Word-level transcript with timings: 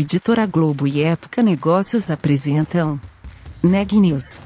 Editora 0.00 0.46
Globo 0.46 0.86
e 0.86 1.02
Época 1.02 1.42
Negócios 1.42 2.08
apresentam 2.08 3.00
Neg 3.60 3.98
News, 3.98 4.38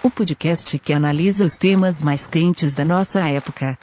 o 0.00 0.08
podcast 0.08 0.78
que 0.78 0.92
analisa 0.92 1.44
os 1.44 1.56
temas 1.56 2.00
mais 2.00 2.28
quentes 2.28 2.72
da 2.72 2.84
nossa 2.84 3.18
época. 3.28 3.76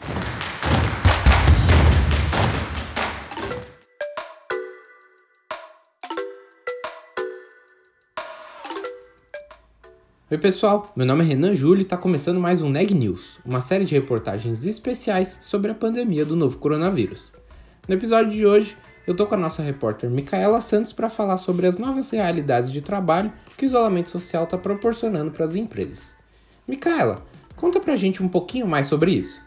Oi 10.32 10.38
pessoal, 10.38 10.94
meu 10.96 11.06
nome 11.06 11.26
é 11.26 11.28
Renan 11.28 11.54
Júlio 11.54 11.82
e 11.82 11.84
está 11.84 11.98
começando 11.98 12.40
mais 12.40 12.62
um 12.62 12.70
Neg 12.70 12.94
News, 12.94 13.42
uma 13.44 13.60
série 13.60 13.84
de 13.84 13.94
reportagens 13.94 14.66
especiais 14.66 15.38
sobre 15.42 15.70
a 15.70 15.76
pandemia 15.76 16.26
do 16.26 16.38
novo 16.38 16.58
coronavírus. 16.58 17.34
No 17.90 17.94
episódio 17.94 18.32
de 18.32 18.46
hoje, 18.46 18.78
eu 19.10 19.16
tô 19.16 19.26
com 19.26 19.34
a 19.34 19.38
nossa 19.40 19.64
repórter 19.64 20.08
Micaela 20.08 20.62
Santos 20.62 20.94
para 20.94 21.10
falar 21.10 21.40
sobre 21.40 21.66
as 21.66 21.80
novas 21.80 22.12
realidades 22.12 22.72
de 22.72 22.80
trabalho 22.80 23.34
que 23.58 23.66
o 23.66 23.66
isolamento 23.66 24.12
social 24.12 24.44
está 24.44 24.56
proporcionando 24.56 25.32
para 25.32 25.46
as 25.46 25.56
empresas. 25.56 26.16
Micaela, 26.68 27.26
conta 27.56 27.80
pra 27.80 27.96
gente 27.96 28.22
um 28.22 28.30
pouquinho 28.30 28.68
mais 28.68 28.86
sobre 28.86 29.14
isso. 29.14 29.42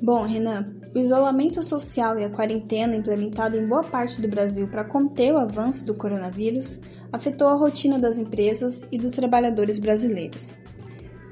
Bom, 0.00 0.24
Renan, 0.24 0.74
o 0.94 0.98
isolamento 0.98 1.62
social 1.62 2.18
e 2.18 2.24
a 2.24 2.30
quarentena 2.30 2.96
implementada 2.96 3.58
em 3.58 3.68
boa 3.68 3.84
parte 3.84 4.22
do 4.22 4.28
Brasil 4.28 4.68
para 4.68 4.84
conter 4.84 5.34
o 5.34 5.36
avanço 5.36 5.84
do 5.84 5.94
coronavírus 5.94 6.80
afetou 7.12 7.48
a 7.48 7.56
rotina 7.56 7.98
das 7.98 8.18
empresas 8.18 8.88
e 8.90 8.96
dos 8.96 9.12
trabalhadores 9.12 9.78
brasileiros. 9.78 10.56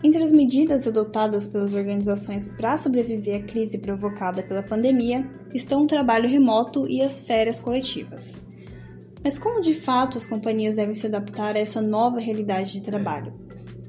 Entre 0.06 0.22
as 0.22 0.30
medidas 0.30 0.86
adotadas 0.86 1.48
pelas 1.48 1.74
organizações 1.74 2.48
para 2.48 2.76
sobreviver 2.76 3.42
à 3.42 3.44
crise 3.44 3.76
provocada 3.78 4.40
pela 4.40 4.62
pandemia 4.62 5.28
estão 5.52 5.82
o 5.82 5.86
trabalho 5.88 6.28
remoto 6.28 6.86
e 6.88 7.02
as 7.02 7.18
férias 7.18 7.58
coletivas. 7.58 8.36
Mas 9.24 9.36
como 9.36 9.60
de 9.60 9.74
fato 9.74 10.16
as 10.16 10.24
companhias 10.24 10.76
devem 10.76 10.94
se 10.94 11.08
adaptar 11.08 11.56
a 11.56 11.58
essa 11.58 11.82
nova 11.82 12.20
realidade 12.20 12.70
de 12.70 12.84
trabalho? 12.84 13.34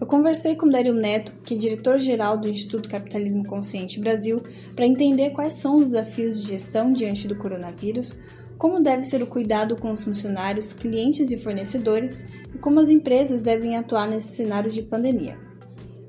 Eu 0.01 0.07
conversei 0.07 0.55
com 0.55 0.67
Dario 0.67 0.95
Neto, 0.95 1.33
que 1.43 1.53
é 1.53 1.57
diretor-geral 1.57 2.35
do 2.35 2.49
Instituto 2.49 2.89
Capitalismo 2.89 3.45
Consciente 3.45 3.99
Brasil, 3.99 4.41
para 4.75 4.87
entender 4.87 5.29
quais 5.29 5.53
são 5.53 5.77
os 5.77 5.91
desafios 5.91 6.41
de 6.41 6.47
gestão 6.47 6.91
diante 6.91 7.27
do 7.27 7.37
coronavírus, 7.37 8.17
como 8.57 8.81
deve 8.81 9.03
ser 9.03 9.21
o 9.21 9.27
cuidado 9.27 9.75
com 9.75 9.91
os 9.91 10.03
funcionários, 10.03 10.73
clientes 10.73 11.29
e 11.29 11.37
fornecedores 11.37 12.25
e 12.55 12.57
como 12.57 12.79
as 12.79 12.89
empresas 12.89 13.43
devem 13.43 13.77
atuar 13.77 14.07
nesse 14.07 14.29
cenário 14.29 14.71
de 14.71 14.81
pandemia. 14.81 15.45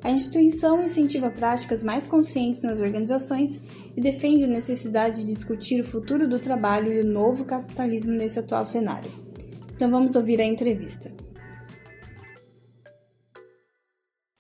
A 0.04 0.10
instituição 0.10 0.82
incentiva 0.82 1.30
práticas 1.30 1.82
mais 1.82 2.06
conscientes 2.06 2.62
nas 2.62 2.80
organizações 2.80 3.60
e 3.96 4.00
defende 4.00 4.44
a 4.44 4.48
necessidade 4.48 5.18
de 5.18 5.27
discutir 5.27 5.80
o 5.80 5.84
futuro 5.84 6.28
do 6.28 6.38
trabalho 6.38 6.92
e 6.92 7.00
o 7.00 7.06
novo 7.06 7.44
capitalismo 7.44 8.12
nesse 8.12 8.38
atual 8.38 8.64
cenário. 8.64 9.10
Então 9.74 9.91
vamos 9.91 10.14
ouvir 10.14 10.41
a 10.41 10.44
entrevista. 10.44 11.10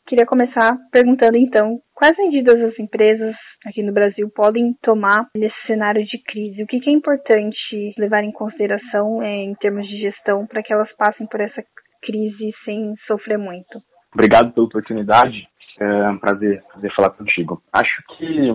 Queria 0.06 0.24
começar 0.24 0.76
perguntando 0.90 1.36
então 1.36 1.80
quais 1.92 2.16
medidas 2.16 2.58
as 2.62 2.78
empresas 2.78 3.34
aqui 3.66 3.82
no 3.82 3.92
Brasil 3.92 4.30
podem 4.34 4.74
tomar 4.80 5.28
nesse 5.36 5.56
cenário 5.66 6.02
de 6.04 6.22
crise. 6.22 6.62
O 6.62 6.66
que 6.66 6.88
é 6.88 6.92
importante 6.92 7.94
levar 7.98 8.22
em 8.22 8.32
consideração 8.32 9.22
é, 9.22 9.44
em 9.44 9.54
termos 9.56 9.86
de 9.86 10.00
gestão 10.00 10.46
para 10.46 10.62
que 10.62 10.72
elas 10.72 10.90
passem 10.96 11.26
por 11.26 11.40
essa 11.40 11.62
crise 12.02 12.52
sem 12.64 12.94
sofrer 13.06 13.38
muito? 13.38 13.82
Obrigado 14.18 14.50
pela 14.50 14.66
oportunidade. 14.66 15.48
É 15.78 16.10
um 16.10 16.18
prazer, 16.18 16.60
prazer 16.72 16.92
falar 16.96 17.10
contigo. 17.10 17.62
Acho 17.72 18.02
que 18.16 18.50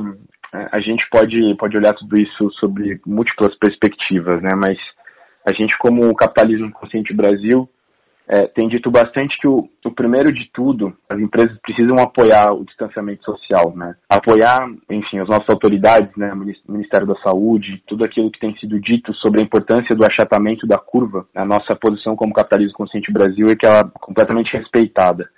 é, 0.53 0.67
a 0.73 0.79
gente 0.81 1.07
pode, 1.09 1.55
pode 1.55 1.77
olhar 1.77 1.93
tudo 1.93 2.17
isso 2.17 2.51
sobre 2.59 2.99
múltiplas 3.07 3.57
perspectivas, 3.57 4.41
né? 4.41 4.49
Mas 4.57 4.77
a 5.49 5.53
gente, 5.53 5.73
como 5.77 6.09
o 6.09 6.15
Capitalismo 6.15 6.69
Consciente 6.73 7.13
Brasil, 7.13 7.69
é, 8.27 8.45
tem 8.47 8.67
dito 8.67 8.91
bastante 8.91 9.37
que 9.39 9.47
o, 9.47 9.69
o, 9.85 9.91
primeiro 9.91 10.33
de 10.33 10.49
tudo, 10.53 10.93
as 11.09 11.17
empresas 11.17 11.57
precisam 11.61 11.97
apoiar 11.97 12.51
o 12.51 12.65
distanciamento 12.65 13.23
social, 13.23 13.73
né? 13.73 13.95
Apoiar, 14.09 14.67
enfim, 14.89 15.19
as 15.19 15.29
nossas 15.29 15.49
autoridades, 15.49 16.11
né? 16.17 16.33
Ministério 16.67 17.07
da 17.07 17.15
Saúde, 17.21 17.81
tudo 17.87 18.03
aquilo 18.03 18.29
que 18.29 18.39
tem 18.39 18.53
sido 18.57 18.81
dito 18.81 19.13
sobre 19.13 19.41
a 19.41 19.45
importância 19.45 19.95
do 19.95 20.05
achatamento 20.05 20.67
da 20.67 20.77
curva. 20.77 21.25
A 21.33 21.45
nossa 21.45 21.73
posição 21.73 22.17
como 22.17 22.33
Capitalismo 22.33 22.75
Consciente 22.75 23.13
Brasil 23.13 23.47
é 23.47 23.55
que 23.55 23.65
ela 23.65 23.79
é 23.79 23.99
completamente 24.01 24.51
respeitada 24.51 25.29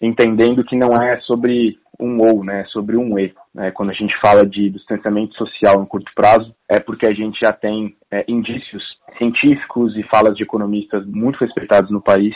entendendo 0.00 0.64
que 0.64 0.76
não 0.76 1.00
é 1.00 1.20
sobre 1.20 1.78
um 1.98 2.20
ou, 2.20 2.44
né, 2.44 2.62
é 2.62 2.64
sobre 2.66 2.96
um 2.96 3.18
e. 3.18 3.32
Né? 3.54 3.70
Quando 3.70 3.90
a 3.90 3.94
gente 3.94 4.14
fala 4.20 4.46
de 4.46 4.70
distanciamento 4.70 5.34
social 5.36 5.80
em 5.82 5.86
curto 5.86 6.10
prazo, 6.14 6.54
é 6.68 6.80
porque 6.80 7.06
a 7.06 7.12
gente 7.12 7.38
já 7.40 7.52
tem 7.52 7.96
é, 8.10 8.24
indícios 8.26 8.82
científicos 9.16 9.96
e 9.96 10.02
falas 10.04 10.36
de 10.36 10.42
economistas 10.42 11.06
muito 11.06 11.38
respeitados 11.38 11.90
no 11.90 12.02
país 12.02 12.34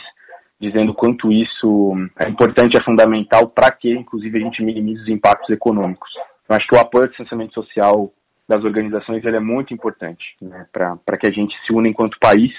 dizendo 0.61 0.93
quanto 0.93 1.31
isso 1.31 1.95
é 2.19 2.29
importante, 2.29 2.77
é 2.77 2.83
fundamental 2.83 3.49
para 3.49 3.71
que, 3.71 3.91
inclusive, 3.93 4.39
a 4.39 4.41
gente 4.41 4.63
minimize 4.63 5.03
os 5.03 5.09
impactos 5.09 5.49
econômicos. 5.51 6.11
Eu 6.49 6.57
acho 6.57 6.67
que 6.67 6.75
o 6.75 6.81
apoio 6.81 7.05
ao 7.05 7.09
distanciamento 7.09 7.55
social 7.55 8.13
das 8.49 8.65
organizações 8.65 9.25
ele 9.25 9.37
é 9.37 9.41
muito 9.41 9.75
importante 9.75 10.25
né, 10.41 10.67
para 10.73 11.19
que 11.19 11.29
a 11.29 11.31
gente 11.31 11.55
se 11.67 11.73
una 11.73 11.89
enquanto 11.89 12.19
país 12.19 12.51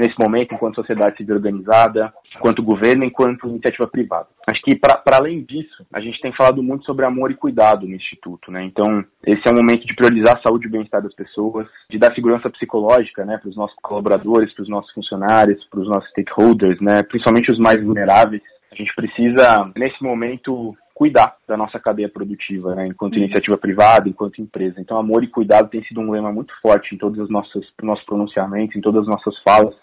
nesse 0.00 0.18
momento, 0.18 0.54
enquanto 0.54 0.76
sociedade 0.76 1.18
civil 1.18 1.36
organizada, 1.36 2.12
enquanto 2.34 2.62
governo, 2.62 3.04
enquanto 3.04 3.48
iniciativa 3.48 3.86
privada. 3.86 4.26
Acho 4.48 4.62
que, 4.62 4.74
para 4.74 5.02
além 5.12 5.42
disso, 5.42 5.84
a 5.92 6.00
gente 6.00 6.20
tem 6.20 6.32
falado 6.32 6.62
muito 6.62 6.84
sobre 6.84 7.04
amor 7.04 7.30
e 7.30 7.34
cuidado 7.34 7.86
no 7.86 7.94
Instituto, 7.94 8.50
né? 8.50 8.64
Então, 8.64 9.04
esse 9.26 9.42
é 9.46 9.52
um 9.52 9.56
momento 9.56 9.86
de 9.86 9.94
priorizar 9.94 10.38
a 10.38 10.42
saúde 10.42 10.66
e 10.66 10.68
o 10.68 10.72
bem-estar 10.72 11.02
das 11.02 11.14
pessoas, 11.14 11.68
de 11.90 11.98
dar 11.98 12.14
segurança 12.14 12.48
psicológica, 12.48 13.24
né, 13.24 13.36
para 13.36 13.50
os 13.50 13.56
nossos 13.56 13.76
colaboradores, 13.82 14.52
para 14.54 14.62
os 14.62 14.68
nossos 14.68 14.90
funcionários, 14.92 15.62
para 15.68 15.80
os 15.80 15.88
nossos 15.88 16.08
stakeholders, 16.10 16.80
né, 16.80 17.02
principalmente 17.02 17.52
os 17.52 17.58
mais 17.58 17.82
vulneráveis. 17.84 18.42
A 18.72 18.74
gente 18.74 18.94
precisa, 18.94 19.70
nesse 19.76 20.02
momento, 20.02 20.74
cuidar 20.94 21.34
da 21.48 21.56
nossa 21.56 21.78
cadeia 21.78 22.08
produtiva, 22.08 22.74
né, 22.74 22.86
enquanto 22.86 23.14
uhum. 23.14 23.20
iniciativa 23.20 23.56
privada, 23.58 24.08
enquanto 24.08 24.40
empresa. 24.40 24.80
Então, 24.80 24.98
amor 24.98 25.24
e 25.24 25.28
cuidado 25.28 25.68
tem 25.68 25.82
sido 25.84 26.00
um 26.00 26.10
lema 26.10 26.32
muito 26.32 26.52
forte 26.62 26.94
em 26.94 26.98
todos 26.98 27.18
os 27.18 27.30
nossos, 27.30 27.66
nossos 27.82 28.04
pronunciamentos, 28.04 28.76
em 28.76 28.80
todas 28.80 29.02
as 29.02 29.08
nossas 29.08 29.34
falas 29.42 29.74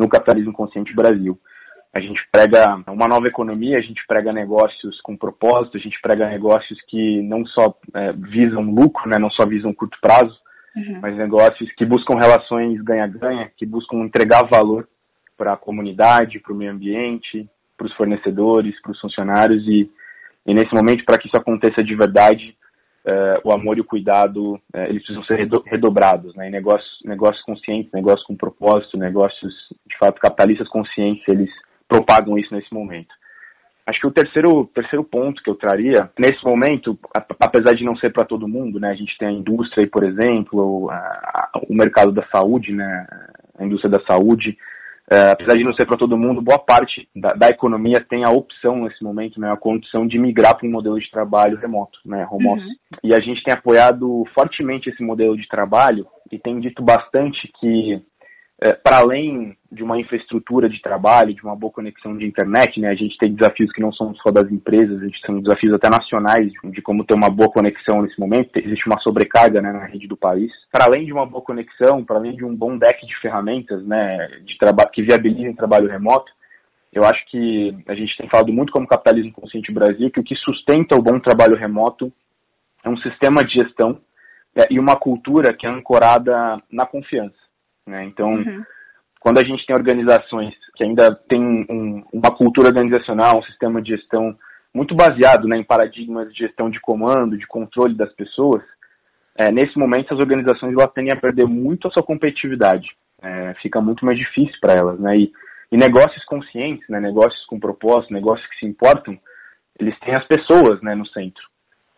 no 0.00 0.08
capitalismo 0.08 0.52
consciente 0.52 0.94
Brasil. 0.94 1.38
A 1.92 2.00
gente 2.00 2.20
prega 2.32 2.82
uma 2.86 3.06
nova 3.06 3.26
economia, 3.26 3.76
a 3.76 3.82
gente 3.82 4.00
prega 4.06 4.32
negócios 4.32 5.00
com 5.02 5.16
propósito, 5.16 5.76
a 5.76 5.80
gente 5.80 6.00
prega 6.00 6.28
negócios 6.28 6.80
que 6.88 7.20
não 7.22 7.44
só 7.46 7.76
é, 7.94 8.12
visam 8.12 8.62
lucro, 8.62 9.08
né, 9.08 9.18
não 9.18 9.30
só 9.30 9.44
visam 9.44 9.74
curto 9.74 9.98
prazo, 10.00 10.38
uhum. 10.76 11.00
mas 11.02 11.16
negócios 11.16 11.70
que 11.76 11.84
buscam 11.84 12.14
relações 12.14 12.80
ganha-ganha, 12.80 13.50
que 13.56 13.66
buscam 13.66 13.98
entregar 13.98 14.48
valor 14.48 14.88
para 15.36 15.54
a 15.54 15.56
comunidade, 15.56 16.38
para 16.38 16.52
o 16.52 16.56
meio 16.56 16.70
ambiente, 16.70 17.48
para 17.76 17.86
os 17.86 17.94
fornecedores, 17.94 18.80
para 18.80 18.92
os 18.92 19.00
funcionários 19.00 19.66
e, 19.66 19.90
e 20.46 20.54
nesse 20.54 20.72
momento, 20.72 21.04
para 21.04 21.18
que 21.18 21.26
isso 21.26 21.36
aconteça 21.36 21.82
de 21.82 21.94
verdade, 21.96 22.56
uh, 23.06 23.40
o 23.44 23.52
amor 23.52 23.78
e 23.78 23.80
o 23.80 23.84
cuidado, 23.84 24.54
uh, 24.54 24.60
eles 24.88 25.02
precisam 25.04 25.24
ser 25.24 25.48
redobrados, 25.66 26.34
né? 26.34 26.50
negócios, 26.50 26.98
negócios 27.04 27.42
conscientes, 27.44 27.92
negócios 27.92 28.26
com 28.26 28.36
propósito, 28.36 28.96
negócios, 28.96 29.52
de 29.88 29.96
fato, 29.98 30.20
capitalistas 30.20 30.68
conscientes, 30.68 31.22
eles 31.28 31.50
propagam 31.88 32.38
isso 32.38 32.54
nesse 32.54 32.72
momento. 32.72 33.14
Acho 33.86 34.00
que 34.00 34.06
o 34.06 34.12
terceiro, 34.12 34.70
terceiro 34.72 35.02
ponto 35.02 35.42
que 35.42 35.50
eu 35.50 35.54
traria, 35.56 36.08
nesse 36.16 36.44
momento, 36.44 36.96
apesar 37.40 37.74
de 37.74 37.84
não 37.84 37.96
ser 37.96 38.12
para 38.12 38.24
todo 38.24 38.46
mundo, 38.46 38.78
né, 38.78 38.90
a 38.90 38.94
gente 38.94 39.16
tem 39.18 39.28
a 39.28 39.32
indústria, 39.32 39.88
por 39.90 40.04
exemplo, 40.04 40.88
a, 40.90 40.94
a, 40.94 41.60
o 41.68 41.74
mercado 41.74 42.12
da 42.12 42.24
saúde, 42.28 42.72
né, 42.72 43.06
a 43.58 43.64
indústria 43.64 43.90
da 43.90 44.04
saúde, 44.04 44.56
é, 45.12 45.32
apesar 45.32 45.54
de 45.54 45.64
não 45.64 45.74
ser 45.74 45.86
para 45.86 45.96
todo 45.96 46.16
mundo, 46.16 46.40
boa 46.40 46.58
parte 46.58 47.08
da, 47.16 47.30
da, 47.30 47.48
economia 47.48 48.04
tem 48.08 48.24
a 48.24 48.30
opção 48.30 48.84
nesse 48.84 49.02
momento, 49.02 49.40
né, 49.40 49.50
a 49.50 49.56
condição 49.56 50.06
de 50.06 50.16
migrar 50.16 50.56
para 50.56 50.68
um 50.68 50.70
modelo 50.70 51.00
de 51.00 51.10
trabalho 51.10 51.58
remoto, 51.58 51.98
né, 52.04 52.24
home 52.30 52.46
uhum. 52.46 52.52
office. 52.52 52.78
E 53.02 53.12
a 53.12 53.18
gente 53.18 53.42
tem 53.42 53.52
apoiado 53.52 54.24
fortemente 54.32 54.88
esse 54.88 55.02
modelo 55.02 55.36
de 55.36 55.48
trabalho 55.48 56.06
e 56.30 56.38
tem 56.38 56.60
dito 56.60 56.80
bastante 56.80 57.50
que 57.58 58.00
é, 58.62 58.74
para 58.74 58.98
além 58.98 59.56
de 59.72 59.82
uma 59.82 59.98
infraestrutura 59.98 60.68
de 60.68 60.82
trabalho, 60.82 61.34
de 61.34 61.42
uma 61.42 61.56
boa 61.56 61.72
conexão 61.72 62.16
de 62.16 62.26
internet, 62.26 62.78
né, 62.78 62.88
a 62.90 62.94
gente 62.94 63.16
tem 63.16 63.32
desafios 63.32 63.72
que 63.72 63.80
não 63.80 63.92
são 63.92 64.14
só 64.16 64.30
das 64.30 64.50
empresas, 64.50 65.00
a 65.00 65.04
gente 65.06 65.22
tem 65.22 65.40
desafios 65.40 65.74
até 65.74 65.88
nacionais 65.88 66.52
de 66.64 66.82
como 66.82 67.04
ter 67.04 67.14
uma 67.14 67.30
boa 67.30 67.50
conexão 67.50 68.02
nesse 68.02 68.20
momento, 68.20 68.50
existe 68.56 68.86
uma 68.86 69.00
sobrecarga 69.00 69.62
né, 69.62 69.72
na 69.72 69.86
rede 69.86 70.06
do 70.06 70.16
país. 70.16 70.52
Para 70.70 70.84
além 70.86 71.06
de 71.06 71.12
uma 71.12 71.24
boa 71.24 71.42
conexão, 71.42 72.04
para 72.04 72.16
além 72.16 72.36
de 72.36 72.44
um 72.44 72.54
bom 72.54 72.76
deck 72.76 73.06
de 73.06 73.18
ferramentas 73.20 73.82
né, 73.86 74.28
de 74.44 74.58
que 74.92 75.02
viabilizem 75.02 75.54
trabalho 75.54 75.88
remoto, 75.88 76.30
eu 76.92 77.04
acho 77.04 77.24
que 77.30 77.74
a 77.88 77.94
gente 77.94 78.14
tem 78.18 78.28
falado 78.28 78.52
muito 78.52 78.72
como 78.72 78.86
Capitalismo 78.86 79.32
Consciente 79.32 79.72
Brasil, 79.72 80.10
que 80.10 80.20
o 80.20 80.24
que 80.24 80.34
sustenta 80.34 80.98
o 80.98 81.02
bom 81.02 81.18
trabalho 81.20 81.56
remoto 81.56 82.12
é 82.84 82.90
um 82.90 82.96
sistema 82.98 83.42
de 83.44 83.54
gestão 83.54 84.00
é, 84.54 84.66
e 84.70 84.78
uma 84.78 84.96
cultura 84.96 85.54
que 85.54 85.66
é 85.66 85.70
ancorada 85.70 86.60
na 86.70 86.84
confiança. 86.84 87.49
Né? 87.90 88.04
Então, 88.04 88.34
uhum. 88.34 88.62
quando 89.20 89.38
a 89.38 89.44
gente 89.44 89.66
tem 89.66 89.76
organizações 89.76 90.54
que 90.76 90.84
ainda 90.84 91.14
têm 91.28 91.66
um, 91.68 92.02
uma 92.12 92.34
cultura 92.34 92.68
organizacional, 92.68 93.38
um 93.38 93.42
sistema 93.42 93.82
de 93.82 93.96
gestão 93.96 94.36
muito 94.72 94.94
baseado 94.94 95.48
né, 95.48 95.58
em 95.58 95.64
paradigmas 95.64 96.32
de 96.32 96.38
gestão 96.38 96.70
de 96.70 96.80
comando, 96.80 97.36
de 97.36 97.46
controle 97.46 97.94
das 97.94 98.12
pessoas, 98.14 98.62
é, 99.36 99.50
nesse 99.50 99.76
momento 99.78 100.14
as 100.14 100.20
organizações 100.20 100.72
elas 100.72 100.92
tendem 100.92 101.12
a 101.12 101.20
perder 101.20 101.46
muito 101.46 101.88
a 101.88 101.90
sua 101.90 102.02
competitividade. 102.02 102.88
é, 103.22 103.54
fica 103.60 103.80
muito 103.80 104.04
mais 104.04 104.18
difícil 104.18 104.56
para 104.60 104.78
elas, 104.78 104.98
né? 104.98 105.14
E, 105.16 105.32
e 105.72 105.76
negócios 105.76 106.24
conscientes, 106.24 106.88
né? 106.88 106.98
Negócios 107.00 107.44
com 107.46 107.60
propósito, 107.60 108.12
negócios 108.12 108.48
que 108.48 108.58
se 108.58 108.66
importam, 108.66 109.18
eles 109.78 109.98
têm 110.00 110.14
as 110.14 110.26
pessoas, 110.26 110.80
né? 110.82 110.94
No 110.94 111.06
centro. 111.08 111.42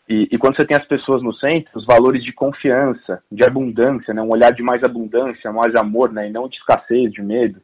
E, 0.08 0.28
e, 0.32 0.38
quando 0.38 0.56
você 0.56 0.66
tem 0.66 0.76
as 0.76 0.86
pessoas 0.86 1.22
no 1.22 1.32
centro, 1.34 1.70
os 1.74 1.86
valores 1.86 2.24
de 2.24 2.32
confiança, 2.32 3.22
de 3.30 3.44
abundância, 3.44 4.12
né, 4.12 4.20
um 4.20 4.32
olhar 4.32 4.52
de 4.52 4.62
mais 4.62 4.82
abundância, 4.82 5.52
mais 5.52 5.74
amor, 5.76 6.12
né, 6.12 6.28
e 6.28 6.32
não 6.32 6.48
de 6.48 6.56
escassez, 6.56 7.12
de 7.12 7.22
medo, 7.22 7.60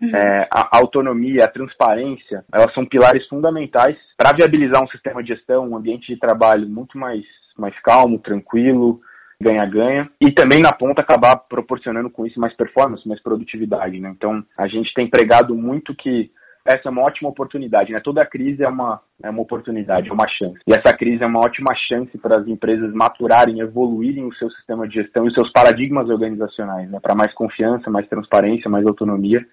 uhum. 0.00 0.14
é, 0.14 0.48
a, 0.50 0.76
a, 0.76 0.80
autonomia, 0.80 1.44
a 1.44 1.50
transparência, 1.50 2.44
elas 2.52 2.74
são 2.74 2.84
pilares 2.84 3.26
fundamentais 3.28 3.96
para 4.16 4.32
viabilizar 4.32 4.82
um 4.82 4.88
sistema 4.88 5.22
de 5.22 5.28
gestão, 5.28 5.68
um 5.68 5.76
ambiente 5.76 6.12
de 6.12 6.18
trabalho 6.18 6.68
muito 6.68 6.98
mais, 6.98 7.24
mais 7.56 7.78
calmo, 7.80 8.18
tranquilo, 8.18 9.00
ganha-ganha, 9.40 10.10
e 10.20 10.32
também 10.32 10.60
na 10.60 10.72
ponta 10.72 11.02
acabar 11.02 11.36
proporcionando 11.36 12.10
com 12.10 12.26
isso 12.26 12.40
mais 12.40 12.54
performance, 12.54 13.06
mais 13.06 13.22
produtividade. 13.22 14.00
Né? 14.00 14.12
Então, 14.16 14.42
a 14.58 14.66
gente 14.66 14.92
tem 14.92 15.08
pregado 15.08 15.54
muito 15.54 15.94
que 15.94 16.30
essa 16.66 16.88
é 16.88 16.90
uma 16.90 17.02
ótima 17.02 17.28
oportunidade, 17.28 17.92
né? 17.92 18.00
Toda 18.00 18.26
crise 18.26 18.62
é 18.64 18.68
uma, 18.68 19.00
é 19.22 19.30
uma 19.30 19.42
oportunidade, 19.42 20.08
é 20.08 20.12
uma 20.12 20.28
chance. 20.28 20.58
E 20.66 20.72
essa 20.72 20.96
crise 20.96 21.22
é 21.22 21.26
uma 21.26 21.40
ótima 21.40 21.74
chance 21.88 22.16
para 22.18 22.40
as 22.40 22.46
empresas 22.46 22.92
maturarem, 22.92 23.60
evoluírem 23.60 24.24
o 24.24 24.34
seu 24.34 24.50
sistema 24.50 24.86
de 24.86 24.94
gestão 24.94 25.24
e 25.24 25.28
os 25.28 25.34
seus 25.34 25.50
paradigmas 25.52 26.08
organizacionais, 26.08 26.90
né? 26.90 26.98
Para 27.00 27.14
mais 27.14 27.32
confiança, 27.34 27.90
mais 27.90 28.08
transparência, 28.08 28.70
mais 28.70 28.86
autonomia. 28.86 29.44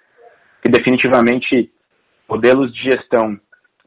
E 0.66 0.70
definitivamente 0.70 1.72
modelos 2.28 2.74
de 2.74 2.84
gestão 2.84 3.38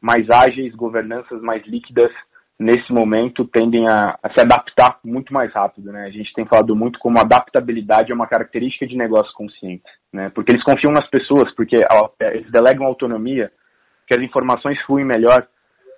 mais 0.01 0.29
ágeis, 0.29 0.73
governanças 0.75 1.41
mais 1.41 1.65
líquidas, 1.65 2.11
nesse 2.59 2.91
momento 2.91 3.45
tendem 3.45 3.87
a, 3.87 4.17
a, 4.21 4.29
se 4.33 4.41
adaptar 4.41 4.99
muito 5.03 5.31
mais 5.31 5.53
rápido, 5.53 5.91
né? 5.91 6.05
A 6.05 6.09
gente 6.09 6.33
tem 6.33 6.45
falado 6.45 6.75
muito 6.75 6.97
como 6.97 7.19
adaptabilidade 7.19 8.11
é 8.11 8.15
uma 8.15 8.27
característica 8.27 8.87
de 8.87 8.97
negócio 8.97 9.31
consciente, 9.33 9.83
né? 10.11 10.29
Porque 10.33 10.51
eles 10.51 10.63
confiam 10.63 10.91
nas 10.91 11.07
pessoas, 11.09 11.53
porque 11.55 11.77
ó, 11.91 12.09
é, 12.19 12.37
eles 12.37 12.51
delegam 12.51 12.87
autonomia, 12.87 13.51
que 14.07 14.15
as 14.15 14.21
informações 14.21 14.81
fluem 14.83 15.05
melhor 15.05 15.47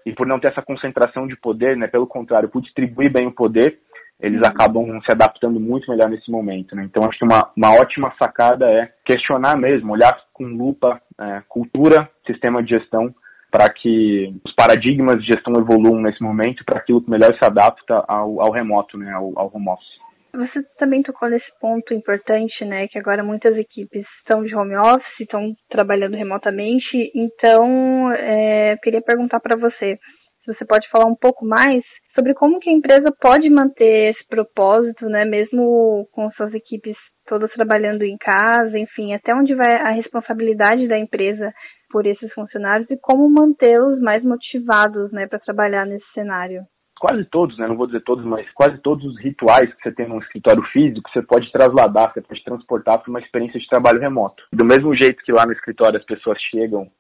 e 0.06 0.12
por 0.14 0.28
não 0.28 0.40
ter 0.40 0.52
essa 0.52 0.62
concentração 0.62 1.28
de 1.28 1.38
poder, 1.38 1.78
né? 1.78 1.88
Pelo 1.88 2.08
contrário, 2.08 2.50
por 2.50 2.62
distribuir 2.62 3.12
bem 3.12 3.28
o 3.28 3.32
poder, 3.32 3.80
eles 4.20 4.42
acabam 4.42 4.86
se 5.02 5.12
adaptando 5.12 5.62
muito 5.62 5.90
melhor 5.90 6.10
nesse 6.10 6.30
momento, 6.30 6.76
né? 6.76 6.84
Então 6.84 7.08
acho 7.08 7.18
que 7.18 7.26
uma, 7.26 7.52
uma 7.56 7.74
ótima 7.80 8.14
sacada 8.22 8.70
é 8.70 8.92
questionar 9.06 9.56
mesmo, 9.56 9.94
olhar 9.94 10.14
com 10.34 10.44
lupa, 10.44 11.02
é, 11.18 11.42
cultura, 11.48 12.10
sistema 12.28 12.62
de 12.62 12.78
gestão 12.78 13.16
para 13.52 13.72
que 13.72 14.34
os 14.46 14.54
paradigmas 14.54 15.18
de 15.18 15.28
gestão 15.28 15.54
evoluam 15.54 16.02
nesse 16.02 16.22
momento 16.22 16.64
para 16.64 16.80
aquilo 16.80 17.02
que 17.02 17.10
melhor 17.10 17.34
se 17.34 17.46
adapta 17.46 18.04
ao, 18.08 18.42
ao 18.42 18.52
remoto, 18.52 18.98
né, 18.98 19.12
ao, 19.12 19.32
ao 19.38 19.52
home 19.54 19.70
office. 19.70 20.00
Você 20.32 20.62
também 20.78 21.02
tocou 21.02 21.28
nesse 21.28 21.48
ponto 21.60 21.92
importante, 21.94 22.64
né, 22.64 22.88
que 22.88 23.00
agora 23.00 23.24
muitas 23.24 23.58
equipes 23.58 24.06
estão 24.20 24.44
de 24.44 24.56
home 24.56 24.78
office, 24.78 25.20
estão 25.20 25.54
trabalhando 25.70 26.16
remotamente. 26.16 27.12
Então, 27.16 28.12
é, 28.12 28.78
queria 28.84 29.02
perguntar 29.02 29.40
para 29.40 29.58
você 29.58 29.98
se 30.46 30.54
você 30.54 30.66
pode 30.66 30.88
falar 30.90 31.06
um 31.06 31.16
pouco 31.16 31.46
mais 31.46 31.84
sobre 32.16 32.34
como 32.36 32.60
que 32.60 32.70
a 32.70 32.74
empresa 32.74 33.14
pode 33.20 33.50
manter 33.50 34.12
esse 34.12 34.28
propósito, 34.28 35.08
né, 35.08 35.26
mesmo 35.26 36.08
com 36.12 36.30
suas 36.32 36.54
equipes 36.54 36.96
todas 37.26 37.52
trabalhando 37.52 38.04
em 38.04 38.18
casa, 38.18 38.78
enfim, 38.78 39.14
até 39.14 39.36
onde 39.36 39.54
vai 39.56 39.74
a 39.82 39.92
responsabilidade 39.92 40.88
da 40.88 40.98
empresa 40.98 41.52
por 41.90 42.06
esses 42.06 42.32
funcionários 42.34 42.90
e 42.90 42.98
como 42.98 43.30
mantê-los 43.30 44.00
mais 44.02 44.24
motivados, 44.24 45.12
né, 45.12 45.28
para 45.28 45.40
trabalhar 45.40 45.86
nesse 45.86 46.06
cenário 46.14 46.64
quase 47.00 47.24
todos, 47.26 47.58
né, 47.58 47.66
não 47.66 47.78
vou 47.78 47.88
dizer 47.88 48.02
todos, 48.02 48.26
mas 48.26 48.46
quase 48.52 48.78
todos 48.80 49.06
os 49.06 49.18
rituais 49.24 49.74
que 49.74 49.82
você 49.82 49.92
tem 49.92 50.08
no 50.08 50.20
escritório 50.20 50.62
físico, 50.64 51.10
você 51.10 51.22
pode 51.22 51.50
trasladar, 51.52 52.14
você 52.14 52.22
pode 52.22 52.44
transportar 52.44 53.00
para 53.00 53.10
uma 53.10 53.22
experiência 53.22 53.60
de 53.60 53.68
trabalho 53.68 54.02
remoto. 54.02 54.44
Do 54.52 54.66
mesmo 54.66 54.94
jeito 54.94 55.24
que 55.24 55.32
lá 55.32 55.46
no 55.46 55.54
escritório 55.54 55.98
as 55.98 56.06
pessoas 56.06 56.38
chegam 56.52 56.92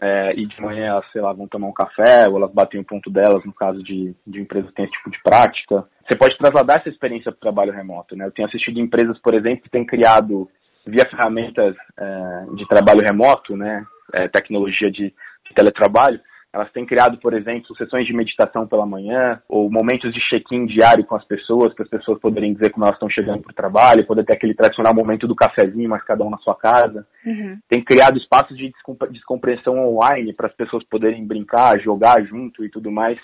é, 0.00 0.34
e 0.36 0.46
de 0.46 0.60
manhã 0.60 0.88
elas, 0.88 1.10
sei 1.10 1.20
lá, 1.20 1.32
vão 1.32 1.48
tomar 1.48 1.66
um 1.66 1.72
café, 1.72 2.28
ou 2.28 2.36
elas 2.36 2.52
batem 2.52 2.80
o 2.80 2.84
ponto 2.84 3.10
delas, 3.10 3.44
no 3.44 3.52
caso 3.52 3.82
de, 3.82 4.14
de 4.26 4.40
empresas 4.40 4.68
que 4.70 4.76
têm 4.76 4.84
esse 4.84 4.94
tipo 4.94 5.10
de 5.10 5.20
prática. 5.22 5.84
Você 6.06 6.16
pode 6.16 6.36
trasladar 6.38 6.78
essa 6.78 6.88
experiência 6.88 7.32
para 7.32 7.38
o 7.38 7.40
trabalho 7.40 7.72
remoto, 7.72 8.14
né? 8.14 8.26
Eu 8.26 8.32
tenho 8.32 8.46
assistido 8.46 8.78
empresas, 8.78 9.18
por 9.18 9.34
exemplo, 9.34 9.62
que 9.62 9.70
têm 9.70 9.84
criado, 9.84 10.48
via 10.86 11.08
ferramentas 11.10 11.74
é, 11.98 12.44
de 12.54 12.66
trabalho 12.68 13.00
remoto, 13.00 13.56
né, 13.56 13.84
é, 14.14 14.28
tecnologia 14.28 14.90
de, 14.90 15.08
de 15.08 15.54
teletrabalho, 15.54 16.20
elas 16.52 16.72
têm 16.72 16.86
criado, 16.86 17.18
por 17.18 17.34
exemplo, 17.34 17.76
sessões 17.76 18.06
de 18.06 18.12
meditação 18.14 18.66
pela 18.66 18.86
manhã, 18.86 19.40
ou 19.48 19.70
momentos 19.70 20.12
de 20.14 20.20
check-in 20.28 20.64
diário 20.64 21.04
com 21.04 21.14
as 21.14 21.24
pessoas, 21.24 21.74
para 21.74 21.84
as 21.84 21.90
pessoas 21.90 22.18
poderem 22.20 22.54
dizer 22.54 22.70
como 22.70 22.86
elas 22.86 22.96
estão 22.96 23.10
chegando 23.10 23.42
para 23.42 23.52
o 23.52 23.54
trabalho, 23.54 24.06
poder 24.06 24.24
ter 24.24 24.34
aquele 24.34 24.54
tradicional 24.54 24.94
momento 24.94 25.28
do 25.28 25.36
cafezinho, 25.36 25.88
mas 25.88 26.02
cada 26.04 26.24
um 26.24 26.30
na 26.30 26.38
sua 26.38 26.54
casa. 26.54 27.06
Uhum. 27.24 27.58
Tem 27.68 27.84
criado 27.84 28.16
espaços 28.16 28.56
de 28.56 28.72
descompressão 29.10 29.78
online 29.78 30.32
para 30.32 30.46
as 30.46 30.54
pessoas 30.54 30.82
poderem 30.84 31.26
brincar, 31.26 31.78
jogar 31.80 32.24
junto 32.24 32.64
e 32.64 32.70
tudo 32.70 32.90
mais 32.90 33.18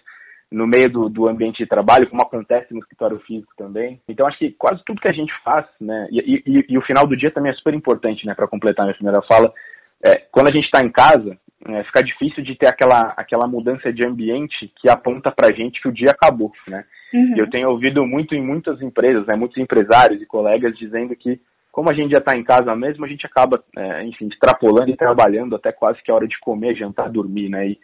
no 0.53 0.67
meio 0.69 0.89
do, 0.89 1.09
do, 1.09 1.29
ambiente 1.29 1.59
de 1.59 1.67
trabalho, 1.67 2.09
como 2.09 2.23
acontece 2.23 2.73
no 2.73 2.79
escritório 2.79 3.19
físico 3.27 3.53
também. 3.57 4.01
Então, 4.09 4.25
acho 4.27 4.39
que 4.39 4.53
quase 4.53 4.81
tudo 4.85 5.01
que 5.01 5.11
a 5.11 5.15
gente 5.15 5.33
faz, 5.43 5.67
né, 5.81 6.07
e, 6.13 6.43
e, 6.47 6.67
e 6.69 6.79
o 6.79 6.83
final 6.83 7.09
do 7.09 7.17
dia 7.17 7.31
também 7.31 7.51
é 7.51 7.55
super 7.55 7.75
importante, 7.75 8.25
né, 8.25 8.35
para 8.35 8.47
completar 8.47 8.85
a 8.85 8.87
minha 8.87 8.95
primeira 8.95 9.21
fala, 9.23 9.53
é, 10.03 10.17
quando 10.31 10.49
a 10.49 10.53
gente 10.53 10.65
está 10.65 10.81
em 10.81 10.91
casa, 10.91 11.39
é, 11.67 11.85
fica 11.85 12.03
difícil 12.03 12.43
de 12.43 12.55
ter 12.57 12.67
aquela, 12.67 13.15
aquela 13.17 13.47
mudança 13.47 13.93
de 13.93 14.07
ambiente 14.07 14.71
que 14.81 14.91
aponta 14.91 15.31
para 15.31 15.51
a 15.51 15.53
gente 15.53 15.81
que 15.81 15.89
o 15.89 15.93
dia 15.93 16.11
acabou, 16.11 16.53
né? 16.69 16.85
Uhum. 17.13 17.35
Eu 17.37 17.49
tenho 17.49 17.71
ouvido 17.71 18.05
muito 18.07 18.35
em 18.35 18.43
muitas 18.43 18.81
empresas, 18.83 19.27
né, 19.27 19.35
muitos 19.37 19.57
empresários 19.57 20.21
e 20.21 20.27
colegas 20.27 20.77
dizendo 20.77 21.15
que 21.17 21.41
como 21.71 21.91
a 21.91 21.95
gente 21.95 22.13
já 22.13 22.19
está 22.19 22.37
em 22.37 22.45
casa 22.45 22.75
mesmo, 22.77 23.05
a 23.05 23.09
gente 23.09 23.27
acaba, 23.27 23.63
é, 23.77 24.05
enfim, 24.05 24.29
extrapolando 24.29 24.91
e 24.91 24.97
trabalhando 24.97 25.57
até 25.57 25.73
quase 25.73 26.01
que 26.03 26.11
a 26.11 26.15
hora 26.15 26.29
de 26.29 26.39
comer, 26.39 26.77
jantar, 26.77 27.11
dormir, 27.11 27.49
né? 27.49 27.67
E, 27.69 27.79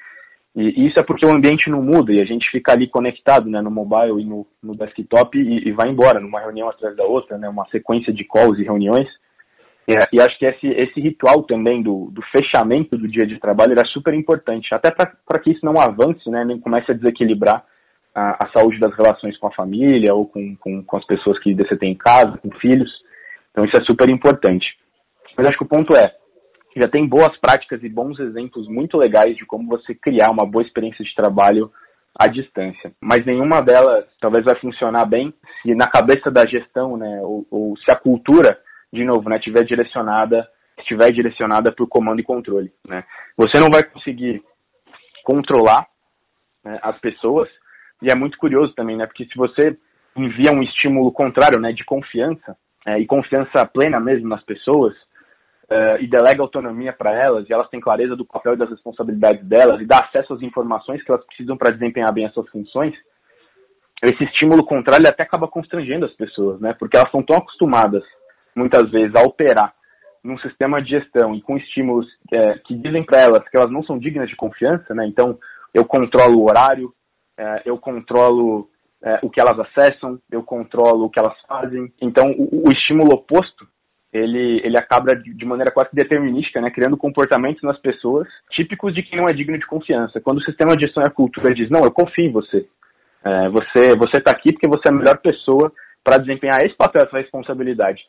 e 0.54 0.86
isso 0.86 0.98
é 1.00 1.02
porque 1.02 1.26
o 1.26 1.34
ambiente 1.34 1.70
não 1.70 1.82
muda 1.82 2.12
e 2.12 2.20
a 2.20 2.24
gente 2.24 2.48
fica 2.50 2.72
ali 2.72 2.88
conectado, 2.88 3.48
né, 3.48 3.60
no 3.60 3.70
mobile 3.70 4.20
e 4.20 4.24
no, 4.24 4.46
no 4.62 4.76
desktop 4.76 5.38
e, 5.38 5.68
e 5.68 5.72
vai 5.72 5.88
embora, 5.88 6.20
numa 6.20 6.40
reunião 6.40 6.68
atrás 6.68 6.94
da 6.96 7.04
outra, 7.04 7.38
né, 7.38 7.48
uma 7.48 7.66
sequência 7.70 8.12
de 8.12 8.24
calls 8.24 8.58
e 8.58 8.64
reuniões 8.64 9.08
é, 9.94 10.08
e 10.12 10.20
acho 10.20 10.38
que 10.38 10.46
esse, 10.46 10.66
esse 10.68 11.00
ritual 11.00 11.42
também 11.42 11.82
do, 11.82 12.10
do, 12.12 12.22
fechamento 12.30 12.96
do 12.96 13.08
dia 13.08 13.26
de 13.26 13.38
trabalho 13.40 13.72
era 13.72 13.84
super 13.86 14.14
importante, 14.14 14.74
até 14.74 14.90
para 14.90 15.40
que 15.40 15.50
isso 15.50 15.64
não 15.64 15.80
avance, 15.80 16.28
né, 16.28 16.44
nem 16.44 16.60
comece 16.60 16.92
a 16.92 16.94
desequilibrar 16.94 17.64
a, 18.14 18.44
a, 18.44 18.50
saúde 18.52 18.78
das 18.78 18.94
relações 18.94 19.38
com 19.38 19.46
a 19.46 19.52
família 19.52 20.14
ou 20.14 20.26
com, 20.26 20.54
com, 20.56 20.84
com 20.84 20.96
as 20.96 21.04
pessoas 21.06 21.38
que 21.40 21.54
você 21.54 21.76
tem 21.76 21.92
em 21.92 21.96
casa, 21.96 22.38
com 22.38 22.50
filhos. 22.58 22.90
Então 23.50 23.64
isso 23.64 23.80
é 23.80 23.84
super 23.84 24.10
importante. 24.10 24.66
Mas 25.36 25.48
acho 25.48 25.58
que 25.58 25.64
o 25.64 25.68
ponto 25.68 25.96
é, 25.96 26.12
já 26.76 26.88
tem 26.88 27.08
boas 27.08 27.36
práticas 27.38 27.82
e 27.82 27.88
bons 27.88 28.18
exemplos 28.18 28.68
muito 28.68 28.96
legais 28.96 29.36
de 29.36 29.46
como 29.46 29.68
você 29.68 29.94
criar 29.94 30.30
uma 30.30 30.46
boa 30.46 30.62
experiência 30.62 31.04
de 31.04 31.14
trabalho 31.14 31.70
à 32.18 32.26
distância. 32.26 32.92
Mas 33.00 33.24
nenhuma 33.24 33.62
delas 33.62 34.04
talvez 34.20 34.44
vai 34.44 34.56
funcionar 34.60 35.06
bem 35.06 35.32
se 35.62 35.74
na 35.74 35.86
cabeça 35.86 36.30
da 36.30 36.46
gestão, 36.46 36.96
né, 36.96 37.20
ou, 37.22 37.46
ou 37.50 37.76
se 37.78 37.90
a 37.90 37.96
cultura 37.96 38.58
de 38.92 39.04
novo, 39.04 39.28
né, 39.28 39.38
tiver 39.38 39.64
direcionada, 39.64 40.48
estiver 40.78 41.12
direcionada 41.12 41.74
o 41.78 41.86
comando 41.86 42.20
e 42.20 42.24
controle, 42.24 42.72
né. 42.86 43.04
Você 43.36 43.58
não 43.60 43.70
vai 43.72 43.82
conseguir 43.82 44.42
controlar 45.24 45.86
né, 46.64 46.78
as 46.82 46.98
pessoas 46.98 47.48
e 48.02 48.10
é 48.10 48.14
muito 48.14 48.38
curioso 48.38 48.74
também, 48.74 48.96
né, 48.96 49.06
porque 49.06 49.24
se 49.26 49.36
você 49.36 49.76
envia 50.16 50.52
um 50.52 50.62
estímulo 50.62 51.12
contrário, 51.12 51.60
né, 51.60 51.72
de 51.72 51.84
confiança 51.84 52.56
é, 52.86 52.98
e 52.98 53.06
confiança 53.06 53.64
plena 53.66 54.00
mesmo 54.00 54.28
nas 54.28 54.42
pessoas 54.42 54.94
é, 55.68 56.02
e 56.02 56.08
delega 56.08 56.42
autonomia 56.42 56.92
para 56.92 57.12
elas 57.12 57.48
e 57.48 57.52
elas 57.52 57.68
têm 57.68 57.80
clareza 57.80 58.16
do 58.16 58.24
papel 58.24 58.54
e 58.54 58.56
das 58.56 58.70
responsabilidades 58.70 59.44
delas 59.46 59.80
e 59.80 59.86
dá 59.86 59.98
acesso 59.98 60.34
às 60.34 60.42
informações 60.42 61.02
que 61.02 61.12
elas 61.12 61.24
precisam 61.26 61.56
para 61.56 61.70
desempenhar 61.70 62.12
bem 62.12 62.26
as 62.26 62.34
suas 62.34 62.48
funções, 62.48 62.94
esse 64.02 64.24
estímulo 64.24 64.64
contrário 64.64 65.06
até 65.06 65.22
acaba 65.22 65.46
constrangendo 65.46 66.06
as 66.06 66.12
pessoas, 66.14 66.58
né? 66.60 66.74
Porque 66.78 66.96
elas 66.96 67.08
estão 67.08 67.22
tão 67.22 67.36
acostumadas 67.36 68.02
muitas 68.60 68.90
vezes, 68.90 69.14
a 69.14 69.22
operar 69.22 69.72
num 70.22 70.38
sistema 70.38 70.82
de 70.82 70.90
gestão 70.90 71.34
e 71.34 71.40
com 71.40 71.56
estímulos 71.56 72.06
é, 72.32 72.58
que 72.58 72.74
dizem 72.74 73.02
para 73.02 73.22
elas 73.22 73.48
que 73.48 73.56
elas 73.56 73.70
não 73.70 73.82
são 73.82 73.98
dignas 73.98 74.28
de 74.28 74.36
confiança, 74.36 74.94
né? 74.94 75.06
Então, 75.06 75.38
eu 75.72 75.84
controlo 75.84 76.38
o 76.38 76.44
horário, 76.44 76.92
é, 77.38 77.62
eu 77.64 77.78
controlo 77.78 78.68
é, 79.02 79.18
o 79.22 79.30
que 79.30 79.40
elas 79.40 79.58
acessam, 79.58 80.18
eu 80.30 80.42
controlo 80.42 81.06
o 81.06 81.10
que 81.10 81.18
elas 81.18 81.34
fazem. 81.48 81.90
Então, 82.02 82.30
o, 82.32 82.68
o 82.68 82.72
estímulo 82.72 83.14
oposto, 83.14 83.66
ele, 84.12 84.60
ele 84.62 84.76
acaba 84.76 85.14
de, 85.14 85.44
maneira 85.46 85.70
quase 85.70 85.90
determinística, 85.92 86.60
né? 86.60 86.70
Criando 86.70 86.98
comportamentos 86.98 87.62
nas 87.62 87.78
pessoas 87.80 88.28
típicos 88.50 88.94
de 88.94 89.02
quem 89.02 89.18
não 89.18 89.26
é 89.26 89.32
digno 89.32 89.58
de 89.58 89.66
confiança. 89.66 90.20
Quando 90.20 90.38
o 90.38 90.44
sistema 90.44 90.76
de 90.76 90.84
gestão 90.84 91.02
e 91.02 91.08
a 91.08 91.14
cultura 91.14 91.54
diz, 91.54 91.70
não, 91.70 91.80
eu 91.80 91.92
confio 91.92 92.26
em 92.26 92.32
você. 92.32 92.66
É, 93.24 93.48
você 93.48 93.96
você 93.96 94.18
está 94.18 94.30
aqui 94.32 94.52
porque 94.52 94.68
você 94.68 94.88
é 94.88 94.90
a 94.90 94.94
melhor 94.94 95.18
pessoa 95.18 95.72
para 96.02 96.18
desempenhar 96.18 96.62
esse 96.62 96.74
papel, 96.76 97.04
essa 97.04 97.18
responsabilidade. 97.18 98.02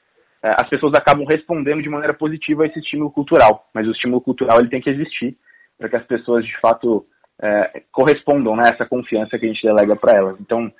É, 0.43 0.49
as 0.59 0.67
pessoas 0.69 0.93
acabam 0.95 1.25
respondendo 1.29 1.81
de 1.81 1.89
maneira 1.89 2.13
positiva 2.13 2.63
a 2.63 2.67
esse 2.67 2.79
estímulo 2.79 3.11
cultural. 3.11 3.67
Mas 3.73 3.87
o 3.87 3.91
estímulo 3.91 4.21
cultural 4.21 4.57
ele 4.59 4.69
tem 4.69 4.81
que 4.81 4.89
existir 4.89 5.37
para 5.77 5.89
que 5.89 5.95
as 5.95 6.05
pessoas 6.05 6.45
de 6.45 6.59
fato 6.59 7.05
é, 7.41 7.83
correspondam 7.91 8.55
né, 8.55 8.63
a 8.65 8.73
essa 8.73 8.85
confiança 8.85 9.37
que 9.37 9.45
a 9.45 9.49
gente 9.49 9.65
delega 9.65 9.95
para 9.95 10.17
elas. 10.17 10.37
Então, 10.39 10.71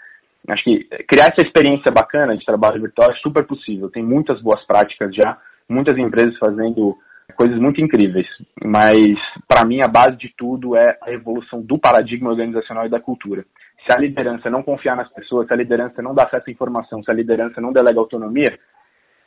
acho 0.48 0.64
que 0.64 0.84
criar 1.08 1.28
essa 1.28 1.46
experiência 1.46 1.92
bacana 1.92 2.38
de 2.38 2.46
trabalho 2.46 2.82
virtual 2.82 3.12
é 3.12 3.16
super 3.16 3.46
possível. 3.46 3.90
Tem 3.90 4.04
muitas 4.04 4.42
boas 4.42 4.64
práticas 4.66 5.14
já, 5.16 5.38
muitas 5.70 5.98
empresas 5.98 6.38
fazendo 6.38 6.98
coisas 7.36 7.58
muito 7.60 7.82
incríveis. 7.82 8.28
Mas, 8.64 9.18
para 9.48 9.66
mim, 9.66 9.82
a 9.82 9.88
base 9.88 10.18
de 10.18 10.34
tudo 10.38 10.76
é 10.76 10.98
a 11.02 11.12
evolução 11.12 11.62
do 11.62 11.78
paradigma 11.78 12.30
organizacional 12.30 12.86
e 12.86 12.90
da 12.90 13.00
cultura. 13.00 13.46
Se 13.86 13.92
a 13.92 14.00
liderança 14.00 14.50
não 14.50 14.62
confiar 14.62 14.96
nas 14.96 15.12
pessoas, 15.12 15.48
se 15.48 15.54
a 15.54 15.58
liderança 15.58 16.02
não 16.02 16.14
dá 16.14 16.24
acesso 16.24 16.50
à 16.50 16.52
informação, 16.52 17.02
se 17.04 17.10
a 17.10 17.14
liderança 17.14 17.60
não 17.60 17.74
delega 17.74 18.00
autonomia, 18.00 18.60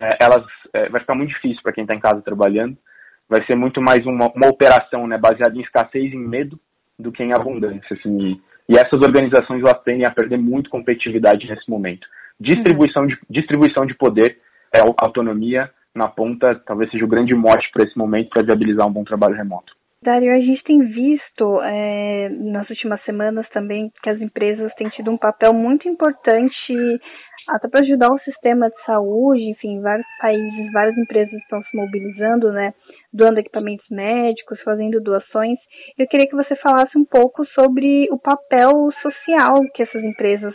elas, 0.00 0.44
é, 0.72 0.88
vai 0.88 1.00
ficar 1.00 1.14
muito 1.14 1.30
difícil 1.30 1.62
para 1.62 1.72
quem 1.72 1.84
está 1.84 1.96
em 1.96 2.00
casa 2.00 2.22
trabalhando. 2.22 2.76
Vai 3.28 3.44
ser 3.46 3.56
muito 3.56 3.80
mais 3.80 4.04
uma, 4.06 4.30
uma 4.34 4.50
operação 4.50 5.06
né, 5.06 5.18
baseada 5.18 5.56
em 5.56 5.62
escassez 5.62 6.12
e 6.12 6.16
em 6.16 6.28
medo 6.28 6.58
do 6.98 7.10
que 7.10 7.22
em 7.22 7.32
abundância. 7.32 7.96
Assim, 7.96 8.18
e, 8.18 8.40
e 8.68 8.76
essas 8.76 9.00
organizações 9.00 9.60
elas 9.60 9.82
tendem 9.82 10.06
a 10.06 10.10
perder 10.10 10.38
muito 10.38 10.70
competitividade 10.70 11.48
nesse 11.48 11.68
momento. 11.68 12.06
Distribuição 12.38 13.06
de, 13.06 13.18
distribuição 13.30 13.86
de 13.86 13.94
poder 13.94 14.38
é 14.74 14.80
autonomia 14.80 15.70
na 15.94 16.08
ponta, 16.08 16.60
talvez 16.66 16.90
seja 16.90 17.04
o 17.04 17.08
grande 17.08 17.34
mote 17.34 17.70
para 17.72 17.86
esse 17.86 17.96
momento 17.96 18.30
para 18.30 18.42
viabilizar 18.42 18.86
um 18.86 18.92
bom 18.92 19.04
trabalho 19.04 19.36
remoto. 19.36 19.72
Dário, 20.04 20.34
a 20.34 20.38
gente 20.38 20.62
tem 20.64 20.80
visto 20.80 21.62
é, 21.62 22.28
nas 22.28 22.68
últimas 22.68 23.02
semanas 23.04 23.48
também 23.48 23.90
que 24.02 24.10
as 24.10 24.20
empresas 24.20 24.70
têm 24.74 24.90
tido 24.90 25.10
um 25.10 25.16
papel 25.16 25.54
muito 25.54 25.88
importante 25.88 26.74
até 27.48 27.68
para 27.68 27.80
ajudar 27.80 28.12
o 28.12 28.18
sistema 28.20 28.68
de 28.68 28.84
saúde, 28.84 29.50
enfim, 29.50 29.80
vários 29.80 30.06
países, 30.20 30.72
várias 30.72 30.96
empresas 30.98 31.32
estão 31.32 31.62
se 31.62 31.76
mobilizando, 31.76 32.52
né, 32.52 32.74
doando 33.12 33.40
equipamentos 33.40 33.86
médicos, 33.90 34.60
fazendo 34.62 35.00
doações. 35.00 35.58
Eu 35.98 36.06
queria 36.06 36.28
que 36.28 36.36
você 36.36 36.54
falasse 36.56 36.98
um 36.98 37.04
pouco 37.04 37.44
sobre 37.58 38.06
o 38.10 38.18
papel 38.18 38.90
social 39.00 39.54
que 39.74 39.82
essas 39.82 40.04
empresas 40.04 40.54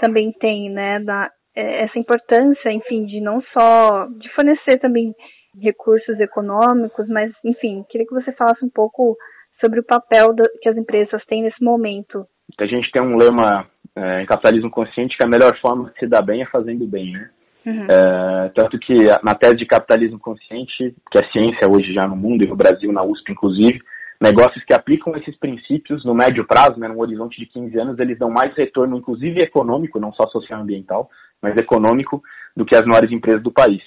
também 0.00 0.32
têm, 0.38 0.70
né, 0.70 1.00
da, 1.00 1.30
é, 1.56 1.84
essa 1.84 1.98
importância, 1.98 2.70
enfim, 2.70 3.06
de 3.06 3.20
não 3.20 3.42
só 3.56 4.06
de 4.18 4.28
fornecer 4.34 4.78
também 4.78 5.12
recursos 5.60 6.18
econômicos, 6.20 7.08
mas, 7.08 7.32
enfim, 7.44 7.84
queria 7.88 8.06
que 8.06 8.14
você 8.14 8.32
falasse 8.32 8.64
um 8.64 8.70
pouco 8.70 9.16
sobre 9.62 9.80
o 9.80 9.84
papel 9.84 10.34
que 10.60 10.68
as 10.68 10.76
empresas 10.76 11.24
têm 11.26 11.42
nesse 11.42 11.62
momento. 11.62 12.26
A 12.58 12.66
gente 12.66 12.90
tem 12.92 13.02
um 13.02 13.16
lema 13.16 13.66
é, 13.96 14.22
em 14.22 14.26
capitalismo 14.26 14.70
consciente 14.70 15.16
que 15.16 15.24
a 15.24 15.28
melhor 15.28 15.58
forma 15.60 15.90
de 15.90 15.98
se 15.98 16.06
dar 16.06 16.22
bem 16.22 16.42
é 16.42 16.46
fazendo 16.46 16.86
bem, 16.86 17.12
né? 17.12 17.30
Uhum. 17.66 17.86
É, 17.90 18.50
tanto 18.54 18.78
que 18.78 18.94
na 19.22 19.34
tese 19.34 19.56
de 19.56 19.66
capitalismo 19.66 20.18
consciente, 20.18 20.94
que 21.10 21.18
é 21.18 21.24
ciência 21.30 21.68
hoje 21.68 21.94
já 21.94 22.06
no 22.06 22.14
mundo 22.14 22.44
e 22.44 22.48
no 22.48 22.56
Brasil, 22.56 22.92
na 22.92 23.02
USP 23.02 23.32
inclusive, 23.32 23.80
negócios 24.20 24.62
que 24.64 24.74
aplicam 24.74 25.16
esses 25.16 25.36
princípios 25.38 26.04
no 26.04 26.14
médio 26.14 26.46
prazo, 26.46 26.78
né, 26.78 26.88
num 26.88 27.00
horizonte 27.00 27.40
de 27.40 27.46
15 27.46 27.78
anos, 27.78 27.98
eles 27.98 28.18
dão 28.18 28.30
mais 28.30 28.54
retorno, 28.54 28.98
inclusive 28.98 29.42
econômico, 29.42 29.98
não 29.98 30.12
só 30.12 30.26
social 30.28 30.60
e 30.60 30.62
ambiental, 30.62 31.08
mas 31.40 31.56
econômico, 31.56 32.22
do 32.56 32.64
que 32.64 32.76
as 32.76 32.84
maiores 32.84 33.10
empresas 33.10 33.42
do 33.42 33.50
país. 33.50 33.82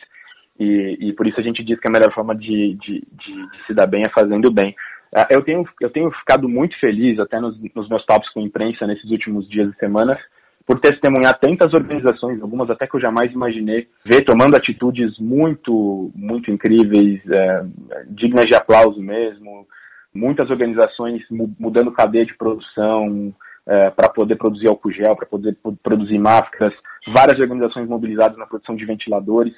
E, 0.60 0.98
e 1.00 1.14
por 1.14 1.28
isso 1.28 1.40
a 1.40 1.44
gente 1.44 1.64
diz 1.64 1.80
que 1.80 1.88
a 1.88 1.92
melhor 1.92 2.14
forma 2.14 2.36
de, 2.36 2.76
de, 2.76 3.04
de, 3.12 3.34
de 3.34 3.66
se 3.66 3.74
dar 3.74 3.88
bem 3.88 4.04
é 4.04 4.10
fazendo 4.10 4.52
bem. 4.52 4.76
Ah, 5.16 5.28
eu 5.30 5.42
tenho, 5.44 5.64
eu 5.80 5.90
tenho 5.90 6.12
ficado 6.12 6.50
muito 6.50 6.78
feliz, 6.80 7.18
até 7.20 7.40
nos, 7.40 7.58
nos 7.74 7.88
meus 7.88 8.06
papos 8.06 8.30
com 8.30 8.40
a 8.40 8.44
imprensa 8.44 8.86
nesses 8.86 9.10
últimos 9.10 9.48
dias 9.48 9.74
e 9.74 9.80
semanas, 9.80 10.20
por 10.66 10.80
testemunhar 10.82 11.40
tantas 11.40 11.74
organizações, 11.74 12.42
algumas 12.42 12.70
até 12.70 12.86
que 12.86 12.96
eu 12.96 13.00
jamais 13.00 13.32
imaginei, 13.32 13.88
ver 14.06 14.26
tomando 14.26 14.56
atitudes 14.56 15.18
muito, 15.18 16.12
muito 16.14 16.52
incríveis, 16.52 17.22
é, 17.30 17.66
dignas 18.10 18.46
de 18.48 18.56
aplauso 18.56 19.02
mesmo, 19.02 19.66
muitas 20.14 20.50
organizações 20.50 21.24
mudando 21.58 21.92
cadeia 21.92 22.26
de 22.26 22.36
produção 22.36 23.34
é, 23.66 23.90
para 23.92 24.10
poder 24.10 24.36
produzir 24.36 24.68
álcool 24.70 24.92
gel, 24.92 25.16
para 25.16 25.26
poder 25.26 25.56
produzir 25.82 26.18
máscaras, 26.20 26.74
várias 27.14 27.40
organizações 27.40 27.88
mobilizadas 27.88 28.38
na 28.38 28.46
produção 28.46 28.76
de 28.76 28.86
ventiladores. 28.86 29.54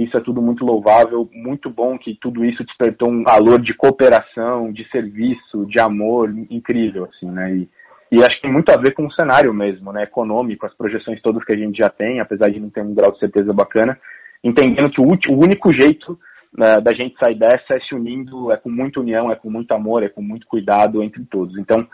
Isso 0.00 0.16
é 0.16 0.20
tudo 0.20 0.40
muito 0.40 0.64
louvável, 0.64 1.28
muito 1.30 1.68
bom 1.68 1.98
que 1.98 2.14
tudo 2.14 2.42
isso 2.42 2.64
despertou 2.64 3.10
um 3.10 3.22
valor 3.22 3.60
de 3.60 3.74
cooperação, 3.74 4.72
de 4.72 4.88
serviço, 4.88 5.66
de 5.66 5.78
amor 5.78 6.30
incrível, 6.48 7.04
assim, 7.04 7.30
né? 7.30 7.54
E, 7.54 7.68
e 8.10 8.24
acho 8.24 8.36
que 8.36 8.42
tem 8.42 8.52
muito 8.52 8.70
a 8.70 8.78
ver 8.78 8.94
com 8.94 9.06
o 9.06 9.12
cenário 9.12 9.52
mesmo, 9.52 9.92
né? 9.92 10.04
Econômico, 10.04 10.64
as 10.64 10.74
projeções 10.74 11.20
todas 11.20 11.44
que 11.44 11.52
a 11.52 11.56
gente 11.56 11.76
já 11.76 11.90
tem, 11.90 12.18
apesar 12.18 12.48
de 12.48 12.58
não 12.58 12.70
ter 12.70 12.80
um 12.80 12.94
grau 12.94 13.12
de 13.12 13.18
certeza 13.18 13.52
bacana, 13.52 13.94
entendendo 14.42 14.90
que 14.90 15.02
o, 15.02 15.04
o 15.04 15.38
único 15.38 15.70
jeito 15.70 16.18
né, 16.56 16.80
da 16.80 16.96
gente 16.96 17.14
sair 17.22 17.38
dessa 17.38 17.74
é 17.74 17.80
se 17.80 17.94
unindo, 17.94 18.50
é 18.50 18.56
com 18.56 18.70
muita 18.70 19.00
união, 19.00 19.30
é 19.30 19.36
com 19.36 19.50
muito 19.50 19.70
amor, 19.72 20.02
é 20.02 20.08
com 20.08 20.22
muito 20.22 20.46
cuidado 20.46 21.02
entre 21.02 21.22
todos. 21.26 21.58
Então, 21.58 21.86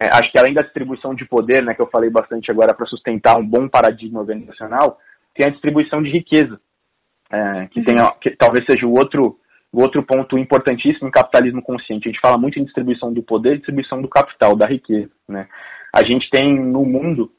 é, 0.00 0.08
acho 0.08 0.32
que 0.32 0.38
além 0.40 0.52
da 0.52 0.62
distribuição 0.62 1.14
de 1.14 1.24
poder, 1.26 1.62
né, 1.62 1.74
que 1.74 1.82
eu 1.82 1.90
falei 1.92 2.10
bastante 2.10 2.50
agora 2.50 2.74
para 2.74 2.86
sustentar 2.86 3.38
um 3.38 3.46
bom 3.46 3.68
paradigma 3.68 4.18
organizacional, 4.18 4.98
tem 5.32 5.46
a 5.46 5.50
distribuição 5.50 6.02
de 6.02 6.10
riqueza 6.10 6.58
é, 7.32 7.66
que, 7.68 7.82
tem, 7.82 7.96
que 8.20 8.30
talvez 8.36 8.64
seja 8.66 8.86
o 8.86 8.92
outro, 8.92 9.38
o 9.72 9.82
outro 9.82 10.02
ponto 10.02 10.36
importantíssimo 10.36 11.08
em 11.08 11.10
capitalismo 11.10 11.62
consciente. 11.62 12.08
A 12.08 12.12
gente 12.12 12.20
fala 12.20 12.36
muito 12.36 12.58
em 12.58 12.64
distribuição 12.64 13.12
do 13.12 13.22
poder 13.22 13.56
distribuição 13.56 14.02
do 14.02 14.08
capital, 14.08 14.54
da 14.54 14.66
riqueza. 14.66 15.10
Né? 15.26 15.48
A 15.94 16.00
gente 16.04 16.28
tem 16.30 16.62
no 16.62 16.84
mundo 16.84 17.32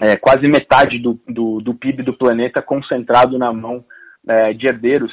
é, 0.00 0.16
quase 0.16 0.46
metade 0.46 0.98
do, 0.98 1.18
do, 1.26 1.60
do, 1.60 1.74
PIB 1.74 2.02
do 2.02 2.12
planeta 2.12 2.60
concentrado 2.60 3.38
na 3.38 3.52
mão 3.52 3.84
é, 4.28 4.52
de 4.52 4.68
herdeiros 4.68 5.12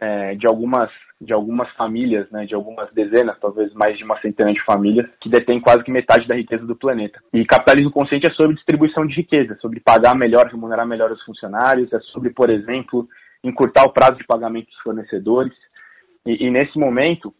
é, 0.00 0.36
de 0.36 0.46
algumas 0.46 0.90
de 1.20 1.32
algumas 1.32 1.68
famílias, 1.72 2.30
né, 2.30 2.46
de 2.46 2.54
algumas 2.54 2.92
dezenas, 2.92 3.36
talvez 3.40 3.72
mais 3.74 3.98
de 3.98 4.04
uma 4.04 4.20
centena 4.20 4.52
de 4.52 4.64
famílias, 4.64 5.04
que 5.20 5.28
detêm 5.28 5.60
quase 5.60 5.82
que 5.82 5.90
metade 5.90 6.28
da 6.28 6.36
riqueza 6.36 6.64
do 6.64 6.76
planeta. 6.76 7.18
E 7.34 7.44
capitalismo 7.44 7.90
consciente 7.90 8.30
é 8.30 8.34
sobre 8.34 8.54
distribuição 8.54 9.04
de 9.04 9.16
riqueza, 9.16 9.58
sobre 9.60 9.80
pagar 9.80 10.14
melhor, 10.14 10.46
remunerar 10.46 10.86
melhor 10.86 11.10
os 11.10 11.20
funcionários, 11.24 11.92
é 11.92 11.98
sobre, 12.12 12.30
por 12.30 12.50
exemplo, 12.50 13.08
encurtar 13.42 13.84
o 13.84 13.92
prazo 13.92 14.18
de 14.18 14.26
pagamento 14.26 14.66
dos 14.66 14.80
fornecedores. 14.80 15.54
E, 16.26 16.46
e 16.46 16.50
nesse 16.50 16.78
momento, 16.78 17.34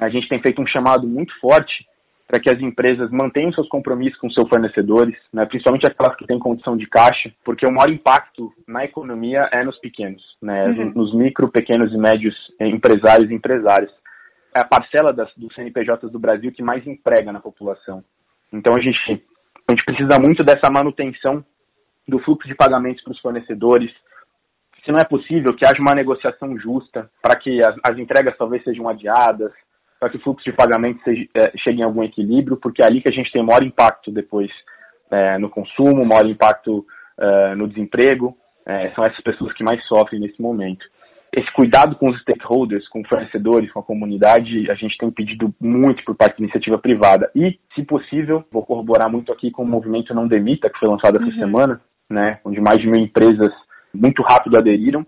a 0.00 0.08
gente 0.08 0.28
tem 0.28 0.40
feito 0.40 0.60
um 0.60 0.66
chamado 0.66 1.06
muito 1.06 1.32
forte 1.40 1.86
para 2.26 2.40
que 2.40 2.50
as 2.50 2.60
empresas 2.60 3.10
mantenham 3.10 3.52
seus 3.52 3.68
compromissos 3.68 4.18
com 4.18 4.30
seus 4.30 4.48
fornecedores, 4.48 5.14
né, 5.32 5.44
principalmente 5.44 5.86
aquelas 5.86 6.16
que 6.16 6.26
têm 6.26 6.38
condição 6.38 6.76
de 6.76 6.86
caixa, 6.86 7.30
porque 7.44 7.66
o 7.66 7.70
maior 7.70 7.90
impacto 7.90 8.52
na 8.66 8.84
economia 8.84 9.48
é 9.52 9.62
nos 9.62 9.78
pequenos, 9.78 10.22
né, 10.40 10.66
uhum. 10.66 10.92
nos 10.94 11.14
micro, 11.14 11.50
pequenos 11.50 11.92
e 11.92 11.98
médios 11.98 12.34
empresários 12.58 13.30
e 13.30 13.34
empresárias. 13.34 13.90
É 14.56 14.60
a 14.60 14.64
parcela 14.64 15.12
das, 15.12 15.30
dos 15.36 15.54
CNPJs 15.54 16.10
do 16.10 16.18
Brasil 16.18 16.50
que 16.50 16.62
mais 16.62 16.86
emprega 16.86 17.30
na 17.30 17.40
população. 17.40 18.02
Então 18.52 18.72
a 18.74 18.80
gente, 18.80 18.98
a 19.68 19.72
gente 19.72 19.84
precisa 19.84 20.18
muito 20.18 20.44
dessa 20.44 20.70
manutenção 20.70 21.44
do 22.08 22.18
fluxo 22.20 22.48
de 22.48 22.54
pagamentos 22.54 23.02
para 23.02 23.12
os 23.12 23.20
fornecedores, 23.20 23.92
se 24.84 24.92
não 24.92 24.98
é 24.98 25.04
possível, 25.04 25.54
que 25.54 25.64
haja 25.64 25.80
uma 25.80 25.94
negociação 25.94 26.58
justa 26.58 27.10
para 27.22 27.36
que 27.36 27.60
as, 27.64 27.74
as, 27.82 27.98
entregas 27.98 28.36
talvez 28.36 28.62
sejam 28.62 28.88
adiadas, 28.88 29.50
para 29.98 30.10
que 30.10 30.18
o 30.18 30.20
fluxo 30.20 30.44
de 30.44 30.54
pagamento 30.54 31.02
seja, 31.02 31.26
é, 31.34 31.52
chegue 31.58 31.80
em 31.80 31.84
algum 31.84 32.02
equilíbrio, 32.02 32.58
porque 32.58 32.82
é 32.82 32.86
ali 32.86 33.00
que 33.00 33.08
a 33.08 33.14
gente 33.14 33.32
tem 33.32 33.42
maior 33.42 33.62
impacto 33.62 34.10
depois 34.10 34.50
é, 35.10 35.38
no 35.38 35.48
consumo, 35.48 36.04
maior 36.04 36.26
impacto 36.26 36.84
é, 37.18 37.54
no 37.54 37.66
desemprego. 37.66 38.36
É, 38.66 38.90
são 38.90 39.04
essas 39.04 39.20
pessoas 39.22 39.52
que 39.54 39.64
mais 39.64 39.82
sofrem 39.86 40.20
nesse 40.20 40.40
momento. 40.40 40.84
Esse 41.32 41.50
cuidado 41.52 41.96
com 41.96 42.06
os 42.10 42.20
stakeholders, 42.20 42.86
com 42.88 43.02
fornecedores, 43.04 43.72
com 43.72 43.80
a 43.80 43.82
comunidade, 43.82 44.70
a 44.70 44.74
gente 44.74 44.96
tem 44.96 45.10
pedido 45.10 45.52
muito 45.60 46.04
por 46.04 46.14
parte 46.14 46.38
da 46.38 46.44
iniciativa 46.44 46.78
privada. 46.78 47.30
E, 47.34 47.58
se 47.74 47.82
possível, 47.82 48.44
vou 48.52 48.64
corroborar 48.64 49.10
muito 49.10 49.32
aqui 49.32 49.50
com 49.50 49.64
o 49.64 49.66
movimento 49.66 50.14
Não 50.14 50.28
Demita, 50.28 50.70
que 50.70 50.78
foi 50.78 50.88
lançado 50.88 51.16
essa 51.16 51.26
uhum. 51.26 51.40
semana, 51.40 51.80
né, 52.08 52.38
onde 52.44 52.60
mais 52.60 52.78
de 52.78 52.86
mil 52.86 53.02
empresas 53.02 53.52
muito 53.94 54.22
rápido 54.22 54.58
aderiram. 54.58 55.06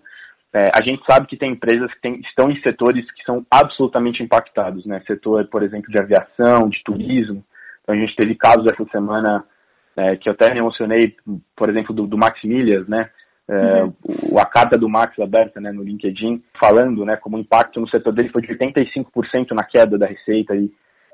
É, 0.53 0.71
a 0.75 0.83
gente 0.83 1.03
sabe 1.05 1.27
que 1.27 1.37
tem 1.37 1.53
empresas 1.53 1.93
que 1.93 2.01
tem, 2.01 2.21
estão 2.21 2.51
em 2.51 2.61
setores 2.63 3.05
que 3.13 3.23
são 3.25 3.45
absolutamente 3.51 4.23
impactados, 4.23 4.87
né? 4.87 5.03
Setor, 5.07 5.47
por 5.49 5.63
exemplo, 5.63 5.91
de 5.91 6.01
aviação, 6.01 6.69
de 6.69 6.83
turismo. 6.83 7.45
Então 7.83 7.95
a 7.95 7.99
gente 7.99 8.17
teve 8.17 8.35
casos 8.35 8.67
essa 8.67 8.85
semana 8.87 9.45
é, 9.97 10.17
que 10.17 10.29
eu 10.29 10.33
até 10.33 10.53
me 10.53 10.59
emocionei, 10.59 11.15
por 11.55 11.69
exemplo, 11.69 11.95
do, 11.95 12.07
do 12.07 12.17
Max 12.19 12.43
Milhas, 12.43 12.89
né? 12.89 13.11
É, 13.49 13.83
uhum. 13.85 14.39
A 14.39 14.45
carta 14.45 14.77
do 14.77 14.89
Max 14.89 15.19
aberta 15.21 15.61
né, 15.61 15.71
no 15.71 15.83
LinkedIn, 15.83 16.43
falando 16.59 17.05
né, 17.05 17.17
como 17.17 17.37
o 17.37 17.41
impacto 17.41 17.81
no 17.81 17.89
setor 17.89 18.13
dele 18.13 18.29
foi 18.31 18.43
de 18.43 18.49
85% 18.49 19.53
na 19.53 19.63
queda 19.63 19.97
da 19.97 20.07
receita. 20.07 20.55
E, 20.57 20.71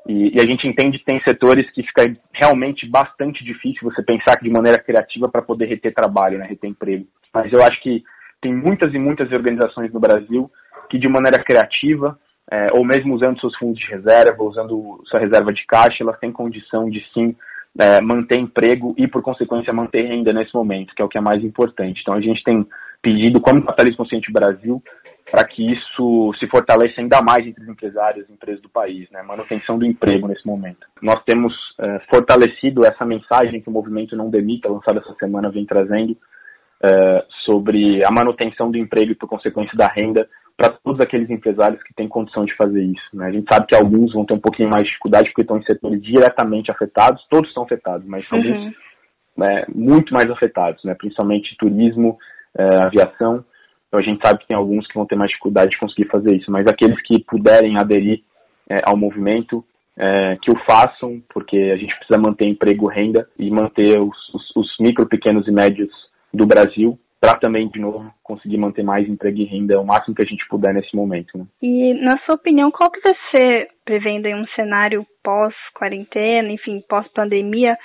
e, 0.08 0.34
e, 0.34 0.40
a 0.40 0.44
gente 0.44 0.66
entende 0.66 0.98
que 0.98 1.04
tem 1.04 1.20
setores 1.22 1.70
que 1.72 1.82
fica 1.82 2.04
realmente 2.32 2.88
bastante 2.88 3.44
difícil 3.44 3.82
você 3.82 4.02
pensar 4.02 4.40
de 4.40 4.50
maneira 4.50 4.78
criativa 4.78 5.28
para 5.28 5.42
poder 5.42 5.66
reter 5.66 5.92
trabalho, 5.92 6.38
né, 6.38 6.46
reter 6.46 6.70
emprego. 6.70 7.06
Mas 7.34 7.52
eu 7.52 7.62
acho 7.62 7.80
que 7.82 8.02
tem 8.40 8.54
muitas 8.54 8.92
e 8.92 8.98
muitas 8.98 9.30
organizações 9.32 9.92
no 9.92 10.00
Brasil 10.00 10.50
que, 10.90 10.98
de 10.98 11.08
maneira 11.08 11.42
criativa, 11.42 12.18
é, 12.50 12.68
ou 12.74 12.84
mesmo 12.84 13.14
usando 13.14 13.40
seus 13.40 13.56
fundos 13.56 13.78
de 13.78 13.86
reserva, 13.86 14.42
usando 14.42 15.00
sua 15.06 15.20
reserva 15.20 15.52
de 15.52 15.64
caixa, 15.66 16.02
elas 16.02 16.18
têm 16.18 16.32
condição 16.32 16.90
de 16.90 17.00
sim 17.14 17.34
é, 17.80 18.00
manter 18.00 18.38
emprego 18.38 18.94
e, 18.98 19.08
por 19.08 19.22
consequência, 19.22 19.72
manter 19.72 20.02
renda 20.02 20.32
nesse 20.32 20.54
momento, 20.54 20.94
que 20.94 21.00
é 21.00 21.04
o 21.04 21.08
que 21.08 21.18
é 21.18 21.20
mais 21.20 21.42
importante. 21.42 22.00
Então, 22.02 22.14
a 22.14 22.20
gente 22.20 22.42
tem 22.44 22.66
pedido, 23.00 23.40
como 23.40 23.64
Capitalismo 23.64 23.98
Consciente 23.98 24.32
Brasil, 24.32 24.82
para 25.30 25.46
que 25.46 25.72
isso 25.72 26.34
se 26.38 26.46
fortaleça 26.48 27.00
ainda 27.00 27.22
mais 27.22 27.46
entre 27.46 27.62
os 27.62 27.68
empresários 27.70 28.28
e 28.28 28.32
empresas 28.32 28.60
do 28.60 28.68
país, 28.68 29.10
né? 29.10 29.22
manutenção 29.22 29.78
do 29.78 29.86
emprego 29.86 30.28
nesse 30.28 30.46
momento. 30.46 30.86
Nós 31.00 31.22
temos 31.24 31.54
é, 31.80 32.00
fortalecido 32.10 32.84
essa 32.84 33.04
mensagem 33.06 33.62
que 33.62 33.68
o 33.70 33.72
movimento 33.72 34.14
Não 34.14 34.28
Demita, 34.28 34.68
lançado 34.68 34.98
essa 34.98 35.14
semana, 35.14 35.50
vem 35.50 35.64
trazendo, 35.64 36.14
uh, 36.84 37.24
sobre 37.44 38.04
a 38.04 38.10
manutenção 38.10 38.70
do 38.70 38.78
emprego 38.78 39.12
e, 39.12 39.14
por 39.14 39.28
consequência, 39.28 39.76
da 39.76 39.86
renda 39.86 40.28
para 40.56 40.70
todos 40.70 41.00
aqueles 41.00 41.30
empresários 41.30 41.82
que 41.82 41.94
têm 41.94 42.08
condição 42.08 42.44
de 42.44 42.54
fazer 42.54 42.82
isso. 42.82 43.08
Né? 43.14 43.26
A 43.26 43.30
gente 43.32 43.46
sabe 43.50 43.66
que 43.66 43.74
alguns 43.74 44.12
vão 44.12 44.24
ter 44.24 44.34
um 44.34 44.40
pouquinho 44.40 44.68
mais 44.68 44.84
de 44.84 44.90
dificuldade 44.90 45.28
porque 45.28 45.42
estão 45.42 45.58
em 45.58 45.64
setores 45.64 46.02
diretamente 46.02 46.70
afetados, 46.70 47.24
todos 47.30 47.48
estão 47.48 47.64
afetados, 47.64 48.06
mas 48.06 48.24
uhum. 48.30 48.38
alguns 48.38 48.74
né, 49.36 49.64
muito 49.74 50.12
mais 50.12 50.30
afetados, 50.30 50.84
né? 50.84 50.94
principalmente 50.94 51.56
turismo, 51.56 52.18
é, 52.56 52.76
aviação. 52.82 53.44
Então 53.88 53.98
a 53.98 54.02
gente 54.02 54.20
sabe 54.24 54.40
que 54.40 54.48
tem 54.48 54.56
alguns 54.56 54.86
que 54.86 54.94
vão 54.94 55.06
ter 55.06 55.16
mais 55.16 55.30
dificuldade 55.30 55.70
de 55.70 55.78
conseguir 55.78 56.08
fazer 56.08 56.34
isso, 56.34 56.50
mas 56.50 56.66
aqueles 56.66 57.00
que 57.02 57.18
puderem 57.24 57.78
aderir 57.78 58.22
é, 58.68 58.82
ao 58.84 58.96
movimento, 58.96 59.64
é, 59.96 60.36
que 60.40 60.50
o 60.50 60.58
façam, 60.64 61.22
porque 61.32 61.56
a 61.56 61.76
gente 61.76 61.94
precisa 61.96 62.18
manter 62.18 62.46
emprego, 62.46 62.86
renda 62.86 63.28
e 63.38 63.50
manter 63.50 63.98
os, 64.00 64.16
os, 64.34 64.56
os 64.56 64.68
micro, 64.80 65.06
pequenos 65.06 65.46
e 65.46 65.50
médios 65.50 65.90
do 66.32 66.46
Brasil 66.46 66.98
para 67.22 67.38
também, 67.38 67.68
de 67.68 67.78
novo, 67.78 68.12
conseguir 68.20 68.58
manter 68.58 68.82
mais 68.82 69.08
emprego 69.08 69.38
e 69.38 69.44
renda 69.44 69.80
o 69.80 69.86
máximo 69.86 70.12
que 70.12 70.24
a 70.24 70.28
gente 70.28 70.44
puder 70.48 70.74
nesse 70.74 70.96
momento. 70.96 71.38
Né? 71.38 71.46
E, 71.62 71.94
na 71.94 72.18
sua 72.24 72.34
opinião, 72.34 72.68
qual 72.72 72.90
que 72.90 73.00
ser, 73.30 73.68
prevendo 73.84 74.26
um 74.28 74.44
cenário 74.56 75.06
pós-quarentena, 75.22 76.50
enfim, 76.50 76.82
pós-pandemia, 76.88 77.78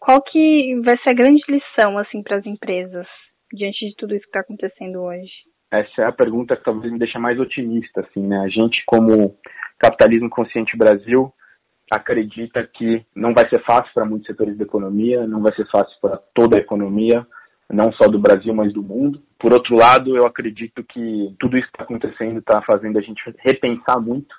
qual 0.00 0.20
que 0.20 0.80
vai 0.84 0.96
ser 0.98 1.10
a 1.10 1.14
grande 1.14 1.42
lição, 1.48 1.96
assim, 1.96 2.24
para 2.24 2.38
as 2.38 2.46
empresas, 2.46 3.06
diante 3.52 3.86
de 3.86 3.94
tudo 3.96 4.16
isso 4.16 4.24
que 4.24 4.30
está 4.30 4.40
acontecendo 4.40 5.00
hoje? 5.00 5.30
Essa 5.70 6.02
é 6.02 6.04
a 6.06 6.12
pergunta 6.12 6.56
que 6.56 6.64
talvez 6.64 6.92
me 6.92 6.98
deixe 6.98 7.18
mais 7.18 7.38
otimista, 7.38 8.00
assim, 8.00 8.26
né? 8.26 8.38
A 8.40 8.48
gente, 8.48 8.82
como 8.84 9.36
Capitalismo 9.78 10.28
Consciente 10.28 10.76
Brasil, 10.76 11.32
acredita 11.88 12.66
que 12.66 13.06
não 13.14 13.32
vai 13.32 13.48
ser 13.48 13.62
fácil 13.62 13.92
para 13.94 14.04
muitos 14.04 14.26
setores 14.26 14.58
da 14.58 14.64
economia, 14.64 15.24
não 15.24 15.40
vai 15.40 15.54
ser 15.54 15.68
fácil 15.70 15.96
para 16.00 16.16
toda 16.34 16.56
a 16.56 16.60
economia, 16.60 17.24
não 17.72 17.92
só 17.92 18.08
do 18.08 18.18
Brasil, 18.18 18.54
mas 18.54 18.72
do 18.72 18.82
mundo. 18.82 19.20
Por 19.38 19.52
outro 19.52 19.76
lado, 19.76 20.16
eu 20.16 20.26
acredito 20.26 20.84
que 20.84 21.34
tudo 21.38 21.56
isso 21.56 21.66
que 21.66 21.74
está 21.74 21.84
acontecendo 21.84 22.38
está 22.38 22.62
fazendo 22.62 22.98
a 22.98 23.02
gente 23.02 23.22
repensar 23.38 24.00
muito 24.00 24.34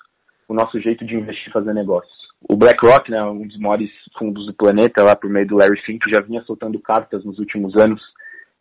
o 0.48 0.54
nosso 0.54 0.80
jeito 0.80 1.06
de 1.06 1.16
investir 1.16 1.50
e 1.50 1.54
fazer 1.54 1.74
negócios. 1.74 2.16
O 2.48 2.56
BlackRock, 2.56 3.10
né, 3.12 3.22
um 3.24 3.46
dos 3.48 3.60
maiores 3.60 3.90
fundos 4.18 4.46
do 4.46 4.54
planeta, 4.54 5.04
lá 5.04 5.16
por 5.16 5.30
meio 5.30 5.48
do 5.48 5.58
Larry 5.58 5.82
Fink, 5.86 6.10
já 6.10 6.22
vinha 6.22 6.42
soltando 6.44 6.80
cartas 6.80 7.26
nos 7.26 7.40
últimos 7.40 7.76
anos, 7.76 8.02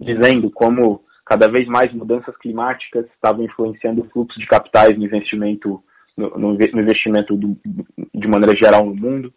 dizendo 0.00 0.50
como 0.50 1.04
cada 1.24 1.50
vez 1.50 1.66
mais 1.68 1.92
mudanças 1.92 2.36
climáticas 2.38 3.06
estavam 3.14 3.44
influenciando 3.44 4.02
o 4.02 4.08
fluxo 4.10 4.38
de 4.38 4.46
capitais 4.46 4.96
no 4.96 5.04
investimento, 5.04 5.82
no, 6.16 6.30
no 6.38 6.54
investimento 6.54 7.36
do, 7.36 7.56
de 8.14 8.28
maneira 8.28 8.56
geral 8.56 8.86
no 8.86 8.94
mundo. 8.94 9.32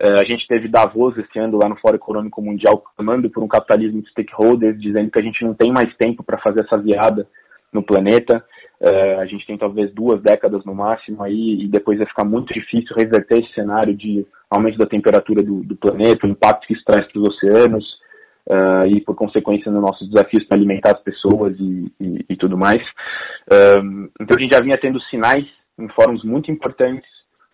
Uh, 0.00 0.20
a 0.20 0.24
gente 0.24 0.46
teve 0.46 0.68
Davos 0.68 1.18
esse 1.18 1.38
ano 1.40 1.58
lá 1.60 1.68
no 1.68 1.76
Fórum 1.80 1.96
Econômico 1.96 2.40
Mundial 2.40 2.84
clamando 2.96 3.28
por 3.28 3.42
um 3.42 3.48
capitalismo 3.48 4.00
de 4.00 4.08
stakeholders, 4.10 4.80
dizendo 4.80 5.10
que 5.10 5.18
a 5.18 5.24
gente 5.24 5.44
não 5.44 5.54
tem 5.54 5.72
mais 5.72 5.92
tempo 5.96 6.22
para 6.22 6.38
fazer 6.38 6.60
essa 6.60 6.78
virada 6.78 7.26
no 7.72 7.82
planeta. 7.82 8.44
Uh, 8.80 9.18
a 9.18 9.26
gente 9.26 9.44
tem 9.44 9.58
talvez 9.58 9.92
duas 9.92 10.22
décadas 10.22 10.64
no 10.64 10.72
máximo 10.72 11.20
aí, 11.24 11.64
e 11.64 11.68
depois 11.68 11.98
vai 11.98 12.06
ficar 12.06 12.24
muito 12.24 12.54
difícil 12.54 12.94
reverter 12.96 13.38
esse 13.38 13.52
cenário 13.54 13.92
de 13.92 14.24
aumento 14.48 14.78
da 14.78 14.86
temperatura 14.86 15.42
do, 15.42 15.64
do 15.64 15.74
planeta, 15.74 16.26
o 16.26 16.30
impacto 16.30 16.68
que 16.68 16.74
isso 16.74 16.84
traz 16.86 17.04
para 17.10 17.20
os 17.20 17.28
oceanos, 17.30 17.84
uh, 18.46 18.86
e 18.86 19.00
por 19.00 19.16
consequência 19.16 19.72
nos 19.72 19.82
nossos 19.82 20.08
desafios 20.08 20.44
para 20.44 20.56
alimentar 20.56 20.92
as 20.92 21.02
pessoas 21.02 21.58
e, 21.58 21.92
e, 21.98 22.24
e 22.30 22.36
tudo 22.36 22.56
mais. 22.56 22.80
então 24.20 24.36
a 24.36 24.40
gente 24.40 24.54
já 24.54 24.62
vinha 24.62 24.78
tendo 24.80 25.00
sinais 25.10 25.44
em 25.76 25.88
fóruns 25.88 26.22
muito 26.22 26.52
importantes, 26.52 27.08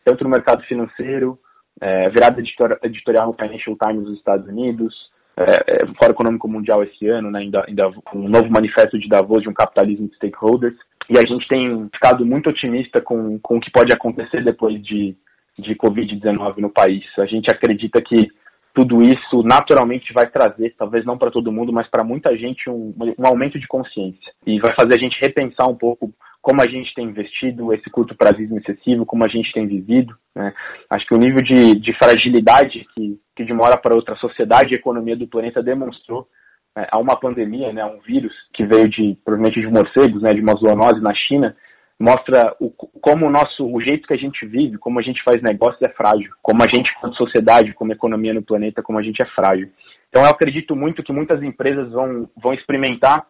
tanto 0.04 0.24
no 0.24 0.30
mercado 0.30 0.62
financeiro, 0.64 1.38
é, 1.80 2.08
virada 2.10 2.40
editorial 2.82 3.26
no 3.26 3.34
Financial 3.34 3.76
Times 3.76 4.04
dos 4.04 4.18
Estados 4.18 4.46
Unidos, 4.48 4.94
é, 5.36 5.42
é, 5.42 5.86
Fórum 5.98 6.12
Econômico 6.12 6.48
Mundial 6.48 6.82
esse 6.84 7.06
ano, 7.08 7.30
né, 7.30 7.40
ainda, 7.40 7.64
ainda 7.66 7.88
um 8.14 8.28
novo 8.28 8.48
manifesto 8.50 8.98
de 8.98 9.08
Davos 9.08 9.42
de 9.42 9.48
um 9.48 9.54
capitalismo 9.54 10.08
de 10.08 10.14
stakeholders, 10.14 10.76
e 11.10 11.18
a 11.18 11.22
gente 11.22 11.46
tem 11.48 11.88
ficado 11.92 12.24
muito 12.24 12.48
otimista 12.48 13.00
com, 13.00 13.38
com 13.40 13.56
o 13.56 13.60
que 13.60 13.70
pode 13.70 13.92
acontecer 13.92 14.42
depois 14.42 14.82
de, 14.82 15.16
de 15.58 15.74
Covid-19 15.74 16.58
no 16.58 16.70
país. 16.70 17.04
A 17.18 17.26
gente 17.26 17.50
acredita 17.50 18.00
que 18.00 18.28
tudo 18.74 19.02
isso 19.02 19.42
naturalmente 19.44 20.12
vai 20.12 20.28
trazer, 20.28 20.74
talvez 20.76 21.04
não 21.04 21.18
para 21.18 21.30
todo 21.30 21.52
mundo, 21.52 21.72
mas 21.72 21.88
para 21.88 22.02
muita 22.02 22.36
gente, 22.36 22.68
um, 22.70 22.94
um 23.18 23.26
aumento 23.26 23.58
de 23.58 23.68
consciência. 23.68 24.32
E 24.46 24.58
vai 24.60 24.74
fazer 24.74 24.94
a 24.94 24.98
gente 24.98 25.18
repensar 25.20 25.68
um 25.68 25.76
pouco 25.76 26.12
como 26.44 26.62
a 26.62 26.68
gente 26.68 26.94
tem 26.94 27.06
investido, 27.06 27.72
esse 27.72 27.88
curto 27.88 28.14
prazismo 28.14 28.58
excessivo, 28.58 29.06
como 29.06 29.24
a 29.24 29.28
gente 29.28 29.50
tem 29.50 29.66
vivido. 29.66 30.14
Né? 30.36 30.52
Acho 30.90 31.06
que 31.06 31.14
o 31.14 31.18
nível 31.18 31.42
de, 31.42 31.80
de 31.80 31.96
fragilidade 31.96 32.86
que, 32.94 33.18
que 33.34 33.44
de 33.46 33.52
uma 33.54 33.64
hora 33.64 33.78
para 33.78 33.94
outra 33.94 34.12
a 34.12 34.18
sociedade 34.18 34.68
e 34.70 34.76
a 34.76 34.78
economia 34.78 35.16
do 35.16 35.26
planeta 35.26 35.62
demonstrou 35.62 36.28
né, 36.76 36.86
a 36.90 36.98
uma 36.98 37.18
pandemia, 37.18 37.72
né, 37.72 37.82
um 37.86 37.98
vírus 38.00 38.34
que 38.52 38.62
veio 38.62 38.90
de 38.90 39.16
provavelmente 39.24 39.58
de 39.58 39.66
morcegos, 39.68 40.20
né, 40.20 40.34
de 40.34 40.42
uma 40.42 40.52
zoonose 40.52 41.00
na 41.00 41.14
China, 41.14 41.56
mostra 41.98 42.54
o, 42.60 42.70
como 42.70 43.26
o 43.26 43.30
nosso 43.30 43.64
o 43.64 43.80
jeito 43.80 44.06
que 44.06 44.12
a 44.12 44.18
gente 44.18 44.44
vive, 44.44 44.76
como 44.76 44.98
a 44.98 45.02
gente 45.02 45.22
faz 45.24 45.40
negócios 45.40 45.80
é 45.80 45.88
frágil, 45.94 46.30
como 46.42 46.62
a 46.62 46.66
gente 46.66 46.94
como 47.00 47.14
sociedade, 47.14 47.72
como 47.72 47.94
economia 47.94 48.34
no 48.34 48.42
planeta, 48.42 48.82
como 48.82 48.98
a 48.98 49.02
gente 49.02 49.22
é 49.22 49.26
frágil. 49.34 49.70
Então 50.10 50.22
eu 50.22 50.28
acredito 50.28 50.76
muito 50.76 51.02
que 51.02 51.12
muitas 51.12 51.42
empresas 51.42 51.90
vão 51.90 52.28
vão 52.36 52.52
experimentar 52.52 53.26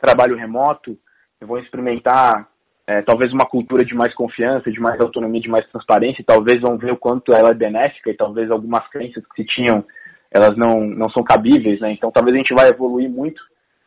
trabalho 0.00 0.36
remoto, 0.36 0.96
vão 1.44 1.58
experimentar 1.58 2.48
é, 2.86 3.02
talvez 3.02 3.32
uma 3.32 3.46
cultura 3.46 3.84
de 3.84 3.94
mais 3.94 4.14
confiança, 4.14 4.70
de 4.70 4.80
mais 4.80 5.00
autonomia, 5.00 5.40
de 5.40 5.48
mais 5.48 5.66
transparência, 5.70 6.20
e 6.20 6.24
talvez 6.24 6.60
vão 6.60 6.76
ver 6.76 6.92
o 6.92 6.96
quanto 6.96 7.32
ela 7.32 7.50
é 7.50 7.54
benéfica 7.54 8.10
e 8.10 8.16
talvez 8.16 8.50
algumas 8.50 8.86
crenças 8.88 9.24
que 9.26 9.42
se 9.42 9.48
tinham, 9.48 9.84
elas 10.30 10.56
não, 10.56 10.80
não 10.80 11.08
são 11.10 11.22
cabíveis, 11.22 11.80
né? 11.80 11.92
Então 11.92 12.10
talvez 12.10 12.34
a 12.34 12.38
gente 12.38 12.54
vai 12.54 12.68
evoluir 12.68 13.08
muito 13.08 13.40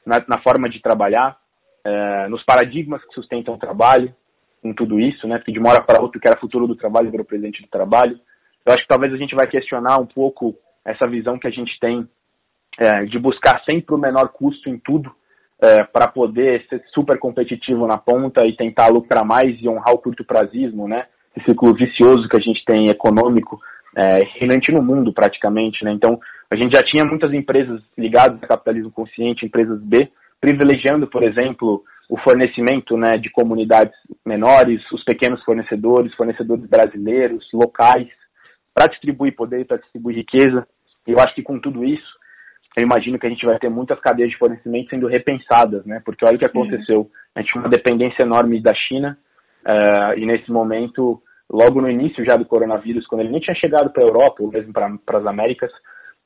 na, 0.06 0.24
na 0.28 0.42
forma 0.42 0.70
de 0.70 0.82
trabalhar, 0.82 1.38
é, 1.86 2.28
nos 2.28 2.44
paradigmas 2.44 3.04
que 3.06 3.14
sustentam 3.14 3.54
o 3.54 3.60
trabalho, 3.60 4.14
com 4.62 4.74
tudo 4.74 5.00
isso, 5.00 5.28
né? 5.28 5.38
Porque 5.38 5.52
de 5.52 5.60
uma 5.60 5.70
hora 5.70 5.84
para 5.84 6.02
outra, 6.02 6.20
que 6.20 6.28
era 6.28 6.40
futuro 6.40 6.68
do 6.68 6.76
trabalho, 6.76 7.12
virou 7.12 7.26
presente 7.26 7.62
do 7.62 7.68
trabalho. 7.68 8.20
Eu 8.66 8.74
acho 8.74 8.82
que 8.82 8.88
talvez 8.88 9.14
a 9.14 9.18
gente 9.18 9.36
vai 9.36 9.48
questionar 9.48 10.00
um 10.00 10.06
pouco 10.06 10.56
essa 10.84 11.08
visão 11.08 11.38
que 11.38 11.48
a 11.48 11.52
gente 11.52 11.78
tem 11.80 12.08
é, 12.80 13.06
de 13.06 13.20
buscar 13.20 13.62
sempre 13.64 13.94
o 13.94 13.98
menor 13.98 14.30
custo 14.30 14.70
em 14.70 14.78
tudo, 14.78 15.14
é, 15.62 15.84
para 15.84 16.08
poder 16.08 16.66
ser 16.70 16.84
super 16.94 17.18
competitivo 17.18 17.88
na 17.88 17.98
ponta 17.98 18.46
e 18.46 18.56
tentar 18.56 18.88
lucrar 18.88 19.26
mais 19.26 19.58
e 19.62 19.68
honrar 19.68 19.94
o 19.94 20.00
curto 20.00 20.24
prazismo, 20.24 20.88
né? 20.88 21.06
Esse 21.36 21.52
ciclo 21.52 21.74
vicioso 21.74 22.28
que 22.30 22.38
a 22.38 22.42
gente 22.42 22.64
tem 22.66 22.90
econômico, 22.90 23.60
é, 23.96 24.24
reinante 24.40 24.72
no 24.72 24.84
mundo 24.84 25.12
praticamente, 25.14 25.84
né? 25.84 25.92
Então, 25.92 26.20
a 26.50 26.56
gente 26.56 26.76
já 26.76 26.84
tinha 26.84 27.06
muitas 27.06 27.34
empresas 27.34 27.82
ligadas 27.98 28.42
ao 28.42 28.50
capitalismo 28.50 28.92
consciente, 28.92 29.46
empresas 29.46 29.82
B, 29.82 30.10
privilegiando, 30.40 31.08
por 31.08 31.24
exemplo, 31.28 31.84
o 32.10 32.18
fornecimento 32.18 32.96
né, 32.96 33.18
de 33.18 33.30
comunidades 33.30 33.96
menores, 34.26 34.82
os 34.92 35.04
pequenos 35.04 35.44
fornecedores, 35.44 36.14
fornecedores 36.16 36.66
brasileiros, 36.66 37.46
locais, 37.54 38.08
para 38.74 38.88
distribuir 38.88 39.36
poder, 39.36 39.66
para 39.66 39.78
distribuir 39.78 40.18
riqueza. 40.18 40.66
E 41.06 41.12
eu 41.12 41.20
acho 41.20 41.36
que 41.36 41.44
com 41.44 41.60
tudo 41.60 41.84
isso, 41.84 42.17
eu 42.78 42.84
imagino 42.84 43.18
que 43.18 43.26
a 43.26 43.30
gente 43.30 43.44
vai 43.44 43.58
ter 43.58 43.70
muitas 43.70 44.00
cadeias 44.00 44.30
de 44.30 44.38
fornecimento 44.38 44.92
sendo 44.92 45.08
repensadas, 45.08 45.84
né? 45.84 46.00
Porque 46.06 46.24
olha 46.24 46.36
o 46.36 46.40
que 46.40 46.46
aconteceu. 46.46 47.10
A 47.36 47.42
gente 47.42 47.52
tinha 47.52 47.64
uma 47.64 47.72
dependência 47.72 48.24
enorme 48.24 48.62
da 48.62 48.74
China 48.76 49.18
uh, 49.66 50.14
e 50.16 50.28
nesse 50.28 50.52
momento, 50.52 51.20
logo 51.50 51.82
no 51.82 51.90
início 51.90 52.24
já 52.24 52.36
do 52.36 52.46
coronavírus, 52.46 53.08
quando 53.08 53.22
ele 53.22 53.32
nem 53.32 53.42
tinha 53.42 53.56
chegado 53.56 53.90
para 53.92 54.04
a 54.04 54.08
Europa 54.08 54.44
ou 54.44 54.52
mesmo 54.52 54.72
para 54.72 55.18
as 55.18 55.26
Américas, 55.26 55.72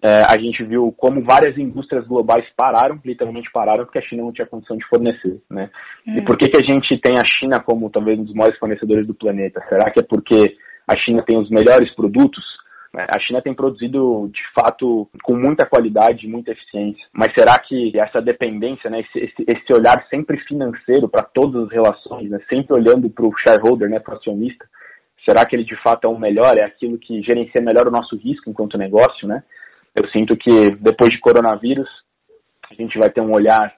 uh, 0.04 0.28
a 0.28 0.38
gente 0.38 0.62
viu 0.66 0.94
como 0.98 1.24
várias 1.24 1.58
indústrias 1.58 2.06
globais 2.06 2.46
pararam, 2.58 3.00
literalmente 3.06 3.50
pararam, 3.54 3.86
porque 3.86 4.00
a 4.00 4.04
China 4.04 4.24
não 4.24 4.34
tinha 4.34 4.46
condição 4.46 4.76
de 4.76 4.86
fornecer, 4.88 5.42
né? 5.50 5.70
E 6.06 6.22
por 6.22 6.38
que, 6.38 6.50
que 6.50 6.62
a 6.62 6.66
gente 6.70 7.00
tem 7.00 7.18
a 7.18 7.24
China 7.40 7.62
como 7.62 7.90
talvez 7.90 8.20
um 8.20 8.26
dos 8.26 8.36
maiores 8.36 8.60
fornecedores 8.60 9.08
do 9.08 9.14
planeta? 9.14 9.64
Será 9.70 9.90
que 9.90 10.02
é 10.02 10.04
porque 10.04 10.58
a 10.86 10.98
China 10.98 11.24
tem 11.26 11.40
os 11.40 11.50
melhores 11.50 11.96
produtos? 11.96 12.44
Né? 12.94 13.06
A 13.10 13.20
China 13.20 13.42
tem 13.42 13.54
produzido, 13.54 14.30
de 14.34 14.42
fato, 14.54 15.10
com 15.24 15.36
muita 15.36 15.66
qualidade, 15.66 16.28
muita 16.28 16.52
eficiência. 16.52 17.06
Mas 17.14 17.34
será 17.34 17.58
que 17.60 17.98
essa 17.98 18.22
dependência, 18.22 18.90
né, 18.90 19.02
esse, 19.02 19.46
esse, 19.48 19.74
olhar 19.74 20.06
sempre 20.10 20.38
financeiro 20.40 21.08
para 21.08 21.24
todas 21.24 21.64
as 21.64 21.72
relações, 21.72 22.30
né, 22.30 22.40
sempre 22.50 22.74
olhando 22.74 23.10
para 23.10 23.26
o 23.26 23.38
shareholder, 23.38 23.90
né, 23.90 24.00
para 24.00 24.16
o 24.16 24.18
acionista, 24.18 24.66
será 25.26 25.46
que 25.46 25.56
ele 25.56 25.64
de 25.64 25.76
fato 25.82 26.06
é 26.06 26.10
o 26.10 26.20
melhor? 26.20 26.58
É 26.58 26.64
aquilo 26.64 26.98
que 26.98 27.22
gerencia 27.22 27.62
melhor 27.62 27.88
o 27.88 27.92
nosso 27.92 28.16
risco 28.18 28.50
enquanto 28.50 28.78
negócio, 28.78 29.28
né? 29.28 29.44
Eu 29.96 30.08
sinto 30.10 30.36
que 30.38 30.52
depois 30.80 31.12
de 31.12 31.20
coronavírus, 31.20 31.90
a 32.70 32.74
gente 32.74 32.98
vai 32.98 33.10
ter 33.10 33.22
um 33.22 33.34
olhar 33.34 33.74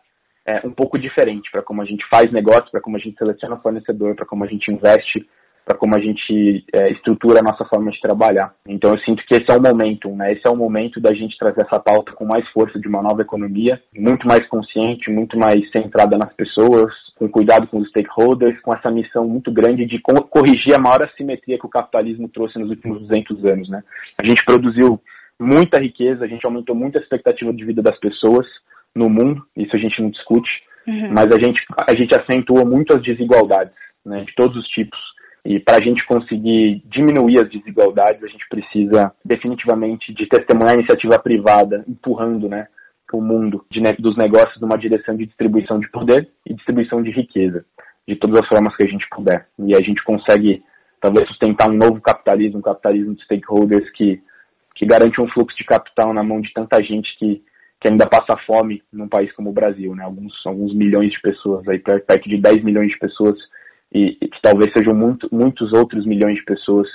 é, 0.46 0.66
um 0.66 0.72
pouco 0.72 0.98
diferente 0.98 1.50
para 1.52 1.64
como 1.64 1.82
a 1.82 1.86
gente 1.86 2.06
faz 2.08 2.32
negócio, 2.32 2.70
para 2.72 2.82
como 2.82 2.96
a 2.96 3.00
gente 3.00 3.18
seleciona 3.18 3.58
fornecedor, 3.58 4.16
para 4.16 4.26
como 4.26 4.44
a 4.44 4.48
gente 4.48 4.72
investe 4.72 5.28
para 5.66 5.78
como 5.78 5.96
a 5.96 6.00
gente 6.00 6.66
é, 6.74 6.92
estrutura 6.92 7.40
a 7.40 7.44
nossa 7.44 7.66
forma 7.66 7.92
de 7.92 8.00
trabalhar. 8.02 8.54
Então 8.68 8.92
eu 8.92 9.00
sinto 9.00 9.24
que 9.26 9.36
esse 9.36 9.50
é 9.50 9.58
o 9.58 9.62
momento, 9.62 10.10
né? 10.16 10.34
Esse 10.34 10.42
é 10.48 10.52
o 10.52 10.56
momento 10.56 11.00
da 11.00 11.14
gente 11.14 11.38
trazer 11.38 11.62
essa 11.66 11.80
pauta 11.80 12.12
com 12.14 12.26
mais 12.26 12.48
força 12.50 12.80
de 12.80 12.88
uma 12.88 13.02
nova 13.02 13.22
economia, 13.22 13.82
muito 13.96 14.28
mais 14.28 14.46
consciente, 14.48 15.10
muito 15.10 15.38
mais 15.38 15.60
centrada 15.72 16.18
nas 16.18 16.34
pessoas, 16.34 16.92
com 17.16 17.30
cuidado 17.30 17.68
com 17.68 17.80
os 17.80 17.90
stakeholders, 17.90 18.60
com 18.62 18.74
essa 18.74 18.92
missão 18.92 19.28
muito 19.28 19.52
grande 19.52 19.86
de 19.86 20.00
corrigir 20.02 20.76
a 20.76 20.80
maior 20.80 21.04
assimetria 21.04 21.58
que 21.58 21.66
o 21.66 21.70
capitalismo 21.70 22.28
trouxe 22.30 22.60
nos 22.60 22.70
últimos 22.70 23.02
200 23.08 23.46
anos, 23.46 23.70
né? 23.70 23.82
A 24.22 24.28
gente 24.28 24.44
produziu 24.44 25.00
muita 25.40 25.80
riqueza, 25.82 26.26
a 26.26 26.28
gente 26.28 26.46
aumentou 26.46 26.76
muito 26.76 26.98
a 26.98 27.02
expectativa 27.02 27.54
de 27.54 27.66
vida 27.66 27.82
das 27.82 27.98
pessoas 28.00 28.46
no 28.96 29.10
mundo, 29.10 29.44
isso 29.58 29.76
a 29.76 29.80
gente 29.80 30.02
não 30.02 30.10
discute, 30.10 30.52
Uhum. 30.88 31.14
Mas 31.14 31.28
a 31.28 31.40
gente, 31.40 31.62
a 31.90 31.96
gente 31.96 32.16
acentua 32.16 32.66
muito 32.66 32.96
as 32.96 33.02
desigualdades, 33.02 33.74
né, 34.06 34.24
de 34.26 34.36
todos 34.36 34.56
os 34.58 34.68
tipos. 34.70 35.00
E 35.46 35.60
para 35.60 35.78
a 35.78 35.82
gente 35.82 36.06
conseguir 36.06 36.82
diminuir 36.86 37.42
as 37.42 37.50
desigualdades, 37.50 38.24
a 38.24 38.28
gente 38.28 38.48
precisa 38.48 39.12
definitivamente 39.26 40.14
de 40.14 40.26
testemunhar 40.28 40.72
a 40.72 40.76
iniciativa 40.76 41.20
privada, 41.20 41.84
empurrando 41.88 42.48
né, 42.48 42.68
o 43.12 43.22
mundo 43.22 43.66
de, 43.70 43.82
dos 44.00 44.16
negócios 44.16 44.60
numa 44.62 44.78
direção 44.78 45.16
de 45.16 45.26
distribuição 45.26 45.80
de 45.80 45.90
poder 45.92 46.30
e 46.46 46.54
distribuição 46.54 47.04
de 47.04 47.12
riqueza, 47.12 47.66
de 48.08 48.16
todas 48.16 48.42
as 48.42 48.48
formas 48.48 48.76
que 48.76 48.86
a 48.86 48.90
gente 48.90 49.06
puder. 49.10 49.48
E 49.60 49.76
a 49.76 49.82
gente 49.82 50.02
consegue, 50.04 50.64
talvez, 51.02 51.28
sustentar 51.28 51.70
um 51.70 51.78
novo 51.78 52.00
capitalismo, 52.02 52.60
um 52.60 52.62
capitalismo 52.62 53.14
de 53.14 53.24
stakeholders 53.26 53.90
que, 53.92 54.22
que 54.76 54.86
garante 54.86 55.20
um 55.20 55.28
fluxo 55.28 55.58
de 55.58 55.66
capital 55.66 56.14
na 56.14 56.24
mão 56.24 56.40
de 56.40 56.54
tanta 56.54 56.82
gente 56.82 57.16
que, 57.20 57.44
que 57.82 57.90
ainda 57.90 58.08
passa 58.08 58.38
fome 58.48 58.82
num 58.92 59.10
país 59.10 59.32
como 59.34 59.50
o 59.50 59.54
Brasil, 59.54 59.94
né? 59.94 60.06
Alguns, 60.06 60.34
alguns 60.46 60.74
milhões 60.74 61.12
de 61.12 61.20
pessoas, 61.20 61.68
aí 61.68 61.80
perto 61.80 62.30
de 62.30 62.38
10 62.38 62.64
milhões 62.64 62.90
de 62.90 62.98
pessoas 62.98 63.38
e, 63.94 64.18
e 64.20 64.28
que 64.28 64.42
talvez 64.42 64.72
sejam 64.76 64.96
muito, 64.96 65.28
muitos 65.32 65.72
outros 65.74 66.06
milhões 66.06 66.36
de 66.36 66.44
pessoas 66.44 66.88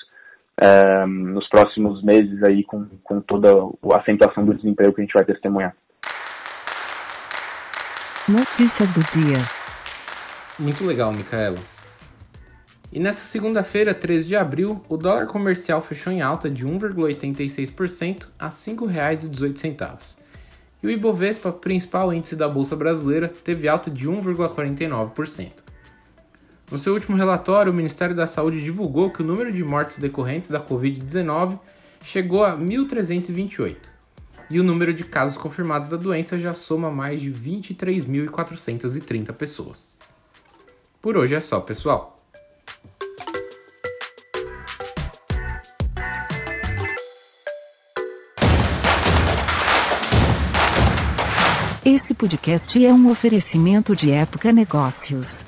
é, 0.61 1.06
nos 1.06 1.48
próximos 1.48 2.02
meses 2.02 2.42
aí 2.42 2.64
com, 2.64 2.87
com 3.04 3.20
toda 3.20 3.48
a 3.48 3.96
acentuação 3.98 4.44
do 4.44 4.54
desemprego 4.54 4.92
que 4.92 5.00
a 5.00 5.04
gente 5.04 5.14
vai 5.14 5.24
testemunhar. 5.24 5.74
Notícias 8.28 8.92
do 8.92 9.00
dia. 9.00 9.38
Muito 10.58 10.84
legal, 10.84 11.12
Micaela. 11.12 11.58
E 12.90 12.98
nessa 12.98 13.24
segunda-feira, 13.24 13.94
13 13.94 14.28
de 14.28 14.37
abril, 14.37 14.82
o 14.88 14.96
dólar 14.96 15.26
comercial 15.26 15.80
fechou 15.80 16.12
em 16.12 16.22
alta 16.22 16.50
de 16.50 16.66
1,86% 16.66 18.28
a 18.38 18.46
R$ 18.46 18.50
5,18. 18.50 20.16
E 20.82 20.87
o 20.87 20.90
Ibovespa, 20.90 21.52
principal 21.52 22.12
índice 22.12 22.34
da 22.34 22.48
Bolsa 22.48 22.74
Brasileira, 22.74 23.28
teve 23.28 23.68
alta 23.68 23.90
de 23.90 24.08
1,49%. 24.08 25.67
No 26.70 26.78
seu 26.78 26.92
último 26.92 27.16
relatório, 27.16 27.72
o 27.72 27.74
Ministério 27.74 28.14
da 28.14 28.26
Saúde 28.26 28.62
divulgou 28.62 29.11
que 29.11 29.22
o 29.22 29.24
número 29.24 29.50
de 29.50 29.64
mortes 29.64 29.96
decorrentes 29.96 30.50
da 30.50 30.61
Covid-19 30.61 31.59
chegou 32.04 32.44
a 32.44 32.54
1.328 32.54 33.76
e 34.50 34.61
o 34.61 34.64
número 34.64 34.92
de 34.92 35.02
casos 35.04 35.38
confirmados 35.38 35.88
da 35.88 35.96
doença 35.96 36.38
já 36.38 36.52
soma 36.52 36.90
mais 36.90 37.22
de 37.22 37.33
23.430 37.33 39.33
pessoas. 39.33 39.96
Por 41.00 41.16
hoje 41.16 41.35
é 41.35 41.40
só, 41.40 41.59
pessoal. 41.61 42.16
Esse 51.85 52.12
podcast 52.12 52.85
é 52.85 52.92
um 52.92 53.09
oferecimento 53.11 53.96
de 53.96 54.11
Época 54.11 54.52
Negócios. 54.52 55.47